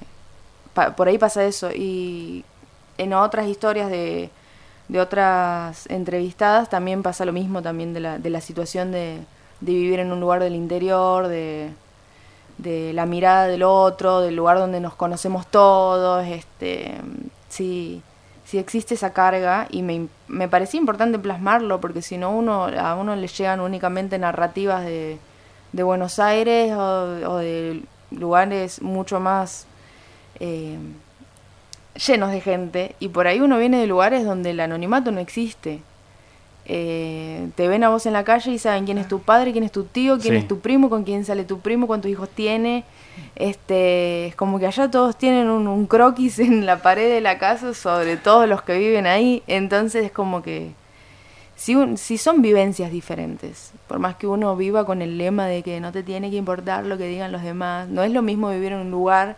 por 0.96 1.08
ahí 1.08 1.18
pasa 1.18 1.44
eso. 1.44 1.70
Y 1.72 2.44
en 2.98 3.12
otras 3.12 3.46
historias 3.46 3.90
de, 3.90 4.30
de, 4.88 5.00
otras 5.00 5.86
entrevistadas 5.88 6.68
también 6.68 7.02
pasa 7.02 7.24
lo 7.24 7.32
mismo, 7.32 7.62
también 7.62 7.94
de 7.94 8.00
la, 8.00 8.18
de 8.18 8.30
la 8.30 8.40
situación 8.40 8.90
de, 8.90 9.20
de 9.60 9.72
vivir 9.72 10.00
en 10.00 10.12
un 10.12 10.20
lugar 10.20 10.40
del 10.40 10.54
interior, 10.54 11.28
de 11.28 11.70
de 12.58 12.92
la 12.92 13.06
mirada 13.06 13.46
del 13.46 13.62
otro, 13.62 14.20
del 14.20 14.36
lugar 14.36 14.58
donde 14.58 14.80
nos 14.80 14.94
conocemos 14.94 15.46
todos, 15.46 16.26
este, 16.26 16.94
sí, 17.48 18.02
sí 18.44 18.58
existe 18.58 18.94
esa 18.94 19.12
carga 19.12 19.66
y 19.70 19.82
me, 19.82 20.08
me 20.28 20.48
parecía 20.48 20.80
importante 20.80 21.18
plasmarlo 21.18 21.80
porque 21.80 22.02
si 22.02 22.16
no 22.16 22.30
uno, 22.30 22.64
a 22.64 22.94
uno 22.96 23.14
le 23.14 23.28
llegan 23.28 23.60
únicamente 23.60 24.18
narrativas 24.18 24.84
de, 24.84 25.18
de 25.72 25.82
Buenos 25.82 26.18
Aires 26.18 26.72
o, 26.72 27.04
o 27.28 27.36
de 27.38 27.82
lugares 28.10 28.80
mucho 28.82 29.20
más 29.20 29.66
eh, 30.40 30.76
llenos 32.06 32.30
de 32.30 32.40
gente 32.40 32.94
y 33.00 33.08
por 33.08 33.26
ahí 33.26 33.40
uno 33.40 33.58
viene 33.58 33.78
de 33.78 33.86
lugares 33.86 34.24
donde 34.24 34.50
el 34.50 34.60
anonimato 34.60 35.10
no 35.10 35.20
existe. 35.20 35.80
Eh, 36.68 37.48
te 37.54 37.68
ven 37.68 37.84
a 37.84 37.90
vos 37.90 38.06
en 38.06 38.12
la 38.12 38.24
calle 38.24 38.50
y 38.50 38.58
saben 38.58 38.84
quién 38.86 38.98
es 38.98 39.06
tu 39.06 39.20
padre, 39.20 39.52
quién 39.52 39.62
es 39.64 39.70
tu 39.70 39.84
tío, 39.84 40.18
quién 40.18 40.34
Sí. 40.34 40.38
es 40.40 40.48
tu 40.48 40.58
primo, 40.58 40.90
con 40.90 41.04
quién 41.04 41.24
sale 41.24 41.44
tu 41.44 41.60
primo, 41.60 41.86
cuántos 41.86 42.10
hijos 42.10 42.28
tiene. 42.28 42.82
Este, 43.36 44.26
es 44.26 44.34
como 44.34 44.58
que 44.58 44.66
allá 44.66 44.90
todos 44.90 45.16
tienen 45.16 45.48
un, 45.48 45.68
un 45.68 45.86
croquis 45.86 46.38
en 46.40 46.66
la 46.66 46.82
pared 46.82 47.08
de 47.08 47.20
la 47.20 47.38
casa 47.38 47.72
sobre 47.72 48.16
todos 48.16 48.48
los 48.48 48.62
que 48.62 48.76
viven 48.78 49.06
ahí. 49.06 49.42
Entonces 49.46 50.04
es 50.06 50.10
como 50.12 50.42
que 50.42 50.72
si, 51.56 51.74
un- 51.74 51.96
si 51.96 52.18
son 52.18 52.42
vivencias 52.42 52.90
diferentes, 52.92 53.72
por 53.88 53.98
más 53.98 54.16
que 54.16 54.26
uno 54.26 54.54
viva 54.56 54.84
con 54.86 55.02
el 55.02 55.18
lema 55.18 55.46
de 55.46 55.62
que 55.62 55.80
no 55.80 55.90
te 55.92 56.02
tiene 56.02 56.30
que 56.30 56.36
importar 56.36 56.84
lo 56.86 56.96
que 56.98 57.06
digan 57.08 57.32
los 57.32 57.42
demás, 57.42 57.88
no 57.88 58.02
es 58.02 58.12
lo 58.12 58.22
mismo 58.22 58.50
vivir 58.50 58.72
en 58.72 58.80
un 58.80 58.90
lugar 58.90 59.36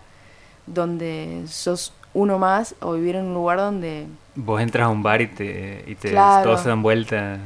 donde 0.66 1.44
sos 1.48 1.92
uno 2.14 2.38
más 2.38 2.74
o 2.80 2.94
vivir 2.94 3.16
en 3.16 3.26
un 3.26 3.34
lugar 3.34 3.58
donde 3.58 4.06
Vos 4.34 4.60
entras 4.60 4.86
a 4.86 4.88
un 4.88 5.02
bar 5.02 5.20
y 5.20 5.26
te, 5.28 5.84
y 5.86 5.94
te 5.94 6.10
Claro. 6.10 6.42
todos 6.42 6.60
se 6.62 6.68
dan 6.68 6.82
vuelta. 6.82 7.38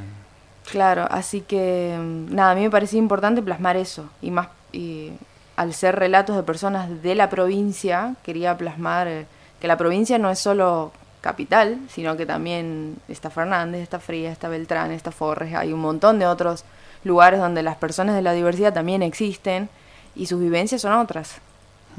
Claro, 0.71 1.07
así 1.11 1.41
que 1.41 1.97
nada, 2.31 2.53
a 2.53 2.55
mí 2.55 2.63
me 2.63 2.71
parecía 2.71 2.99
importante 2.99 3.43
plasmar 3.43 3.77
eso 3.77 4.09
y 4.23 4.31
más 4.31 4.49
y 4.73 5.11
al 5.57 5.75
ser 5.75 5.97
relatos 5.97 6.35
de 6.37 6.43
personas 6.43 7.03
de 7.03 7.15
la 7.15 7.29
provincia, 7.29 8.15
quería 8.25 8.57
plasmar 8.57 9.07
eh, 9.07 9.27
que 9.61 9.69
la 9.69 9.77
provincia 9.77 10.19
no 10.19 10.31
es 10.31 10.39
solo 10.39 10.93
capital, 11.23 11.79
sino 11.89 12.19
que 12.19 12.27
también 12.27 12.97
está 13.09 13.31
Fernández, 13.31 13.81
está 13.81 13.99
Fría, 13.99 14.31
está 14.31 14.51
Beltrán, 14.51 14.91
está 14.91 15.11
Forres, 15.11 15.55
hay 15.55 15.73
un 15.73 15.81
montón 15.81 16.19
de 16.19 16.27
otros 16.27 16.65
lugares 17.05 17.41
donde 17.41 17.63
las 17.63 17.77
personas 17.77 18.15
de 18.15 18.21
la 18.23 18.35
diversidad 18.35 18.75
también 18.75 19.03
existen 19.03 19.71
y 20.15 20.27
sus 20.27 20.39
vivencias 20.41 20.83
son 20.83 20.93
otras. 20.93 21.37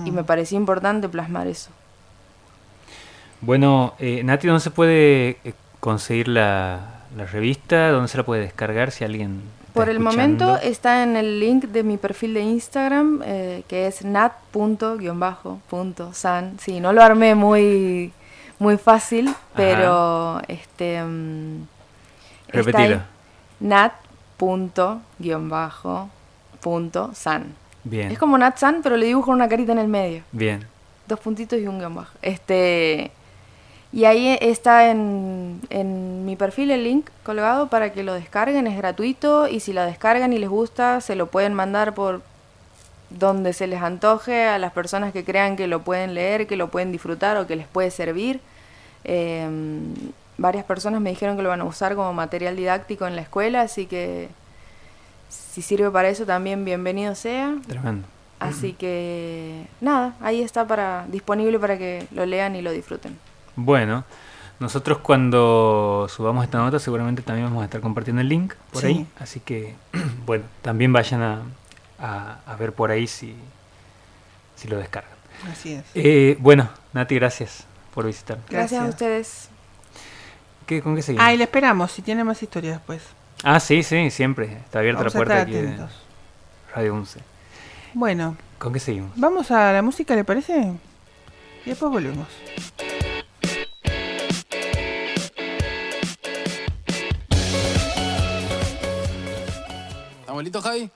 Y 0.05 0.12
me 0.12 0.23
parecía 0.23 0.57
importante 0.57 1.09
plasmar 1.09 1.47
eso. 1.47 1.71
Bueno, 3.41 3.93
eh, 3.99 4.23
Nati, 4.23 4.47
¿dónde 4.47 4.62
se 4.62 4.71
puede 4.71 5.38
eh, 5.43 5.53
conseguir 5.79 6.27
la, 6.29 6.79
la 7.17 7.25
revista? 7.25 7.91
¿Dónde 7.91 8.07
se 8.07 8.17
la 8.17 8.23
puede 8.23 8.41
descargar 8.41 8.91
si 8.91 9.03
alguien... 9.03 9.41
está 9.62 9.73
Por 9.73 9.89
el 9.89 9.97
escuchando? 9.97 10.45
momento 10.45 10.67
está 10.67 11.03
en 11.03 11.15
el 11.17 11.39
link 11.39 11.65
de 11.65 11.83
mi 11.83 11.97
perfil 11.97 12.33
de 12.36 12.41
Instagram, 12.41 13.21
eh, 13.25 13.63
que 13.67 13.88
es 13.88 14.03
nat.san. 14.03 14.41
Sí, 16.59 16.79
no 16.79 16.93
lo 16.93 17.03
armé 17.03 17.36
muy, 17.36 18.13
muy 18.63 18.78
fácil, 18.78 19.36
pero 19.56 20.41
este 20.47 21.04
mm, 21.04 21.63
está 22.47 22.78
ahí, 22.78 22.88
Repetilo. 22.88 23.02
nat.san. 26.39 27.43
Bien, 27.86 28.12
Es 28.12 28.17
como 28.17 28.38
natsan, 28.38 28.80
pero 28.82 28.95
le 28.95 29.06
dibujo 29.08 29.30
una 29.32 29.49
carita 29.49 29.73
en 29.73 29.80
el 29.80 29.88
medio. 29.89 30.23
bien. 30.32 30.65
Dos 31.06 31.19
puntitos 31.19 31.60
y 31.60 31.67
un 31.67 31.80
guion 31.80 31.93
bajo. 31.93 32.13
Este, 32.21 33.12
y 33.91 34.06
ahí 34.06 34.38
está 34.39 34.89
en, 34.89 35.60
en 35.69 36.26
mi 36.26 36.38
perfil 36.38 36.71
el 36.71 36.86
link 36.86 37.10
colgado 37.23 37.67
para 37.67 37.91
que 37.91 38.04
lo 38.04 38.13
descarguen, 38.13 38.67
es 38.67 38.78
gratuito 38.78 39.49
y 39.49 39.60
si 39.60 39.73
la 39.73 39.86
descargan 39.86 40.32
y 40.32 40.39
les 40.39 40.49
gusta, 40.49 41.02
se 41.02 41.15
lo 41.15 41.28
pueden 41.28 41.54
mandar 41.54 41.93
por 41.93 42.21
donde 43.10 43.52
se 43.52 43.67
les 43.67 43.82
antoje 43.82 44.45
a 44.47 44.58
las 44.60 44.71
personas 44.71 45.12
que 45.12 45.26
crean 45.26 45.58
que 45.58 45.67
lo 45.67 45.82
pueden 45.82 46.13
leer, 46.13 46.47
que 46.47 46.56
lo 46.56 46.69
pueden 46.69 46.93
disfrutar 46.93 47.36
o 47.36 47.45
que 47.45 47.58
les 47.58 47.67
puede 47.67 47.91
servir. 47.91 48.39
Eh, 49.05 49.47
varias 50.37 50.65
personas 50.65 51.01
me 51.01 51.09
dijeron 51.11 51.35
que 51.37 51.43
lo 51.43 51.49
van 51.49 51.61
a 51.61 51.65
usar 51.65 51.95
como 51.95 52.13
material 52.13 52.55
didáctico 52.55 53.05
en 53.07 53.15
la 53.15 53.21
escuela, 53.21 53.61
así 53.61 53.85
que 53.85 54.29
si 55.29 55.61
sirve 55.61 55.89
para 55.91 56.09
eso 56.09 56.25
también 56.25 56.65
bienvenido 56.65 57.15
sea. 57.15 57.55
Tremendo. 57.67 58.07
Así 58.39 58.73
que 58.73 59.65
nada, 59.79 60.15
ahí 60.21 60.41
está 60.41 60.67
para 60.67 61.05
disponible 61.07 61.59
para 61.59 61.77
que 61.77 62.07
lo 62.11 62.25
lean 62.25 62.55
y 62.57 62.61
lo 62.61 62.71
disfruten. 62.71 63.17
Bueno, 63.55 64.03
nosotros 64.59 64.97
cuando 64.97 66.07
subamos 66.09 66.43
esta 66.43 66.57
nota 66.57 66.77
seguramente 66.79 67.21
también 67.21 67.47
vamos 67.47 67.61
a 67.61 67.65
estar 67.65 67.79
compartiendo 67.79 68.21
el 68.21 68.27
link 68.27 68.53
por 68.71 68.81
Sí. 68.81 68.87
ahí. 68.87 69.07
Así 69.19 69.39
que, 69.39 69.75
bueno, 70.25 70.43
también 70.61 70.91
vayan 70.91 71.21
a, 71.21 71.41
a- 71.99 72.37
a 72.45 72.55
ver 72.57 72.73
por 72.73 72.91
ahí 72.91 73.07
si, 73.07 73.35
si 74.57 74.67
lo 74.67 74.77
descargan. 74.77 75.13
Así 75.49 75.73
es. 75.73 75.83
Eh, 75.95 76.35
bueno, 76.39 76.69
Nati, 76.93 77.15
gracias 77.15 77.65
por 77.93 78.06
visitar. 78.06 78.39
Gracias, 78.49 78.82
a 78.84 78.88
ustedes. 78.88 79.49
¿Qué, 80.65 80.82
¿Con 80.82 80.95
qué 80.95 81.01
seguimos? 81.01 81.25
Ah, 81.25 81.34
y 81.34 81.38
le 81.38 81.43
esperamos, 81.43 81.91
si 81.91 82.01
tiene 82.01 82.23
más 82.23 82.41
historias 82.41 82.77
después. 82.77 83.01
Ah, 83.43 83.60
sí, 83.60 83.84
sí, 83.84 84.10
siempre. 84.10 84.45
Está 84.53 84.79
abierta 84.79 84.99
Vamos 85.01 85.13
la 85.13 85.17
a 85.17 85.19
puerta 85.19 85.34
estar 85.39 85.47
aquí 85.47 85.58
de 85.62 85.67
atentos. 85.73 85.91
Radio 86.73 86.95
11. 86.95 87.19
Bueno, 87.93 88.38
¿Con 88.58 88.73
qué 88.73 88.79
seguimos? 88.79 89.12
vamos 89.15 89.51
a 89.51 89.71
la 89.73 89.82
música, 89.82 90.15
¿le 90.15 90.23
parece? 90.23 90.71
Y 91.65 91.69
después 91.69 91.91
volvemos. 91.91 92.27
Abuelito 100.27 100.62
Javi. 100.62 100.89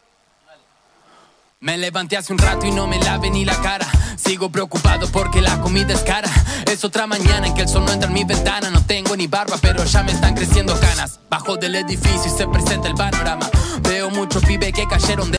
Me 1.60 1.78
levanté 1.78 2.18
hace 2.18 2.34
un 2.34 2.40
rato 2.40 2.66
y 2.66 2.72
no 2.72 2.88
me 2.88 3.00
lavé 3.00 3.30
ni 3.32 3.44
la 3.46 3.56
cara. 3.62 3.88
Sigo 4.16 4.50
preocupado 4.52 5.08
porque 5.12 5.42
la 5.42 5.60
comida 5.60 5.94
es 5.94 6.02
cara. 6.04 6.30
Es 6.72 6.84
otra 6.84 7.08
mañana 7.08 7.48
en 7.48 7.54
que 7.54 7.62
el 7.62 7.68
sol 7.68 7.86
no 7.86 7.92
entra 7.92 8.08
en 8.08 8.14
mi 8.14 8.24
ventana. 8.24 8.70
No 8.70 8.82
tengo 8.86 9.16
ni 9.16 9.28
barba, 9.28 9.58
pero 9.62 9.84
ya 9.86 10.04
me 10.04 10.12
están 10.12 10.36
creciendo 10.36 10.78
canas. 10.80 11.20
Bajo 11.30 11.56
del 11.56 11.76
edificio 11.76 12.26
y 12.26 12.38
se 12.38 12.48
presenta 12.48 12.88
el 12.90 12.94
panorama. 12.94 13.50
Veo 13.82 14.10
muchos 14.10 14.44
pibes 14.44 14.74
que 14.74 14.86
cayeron 14.88 15.32
de 15.32 15.36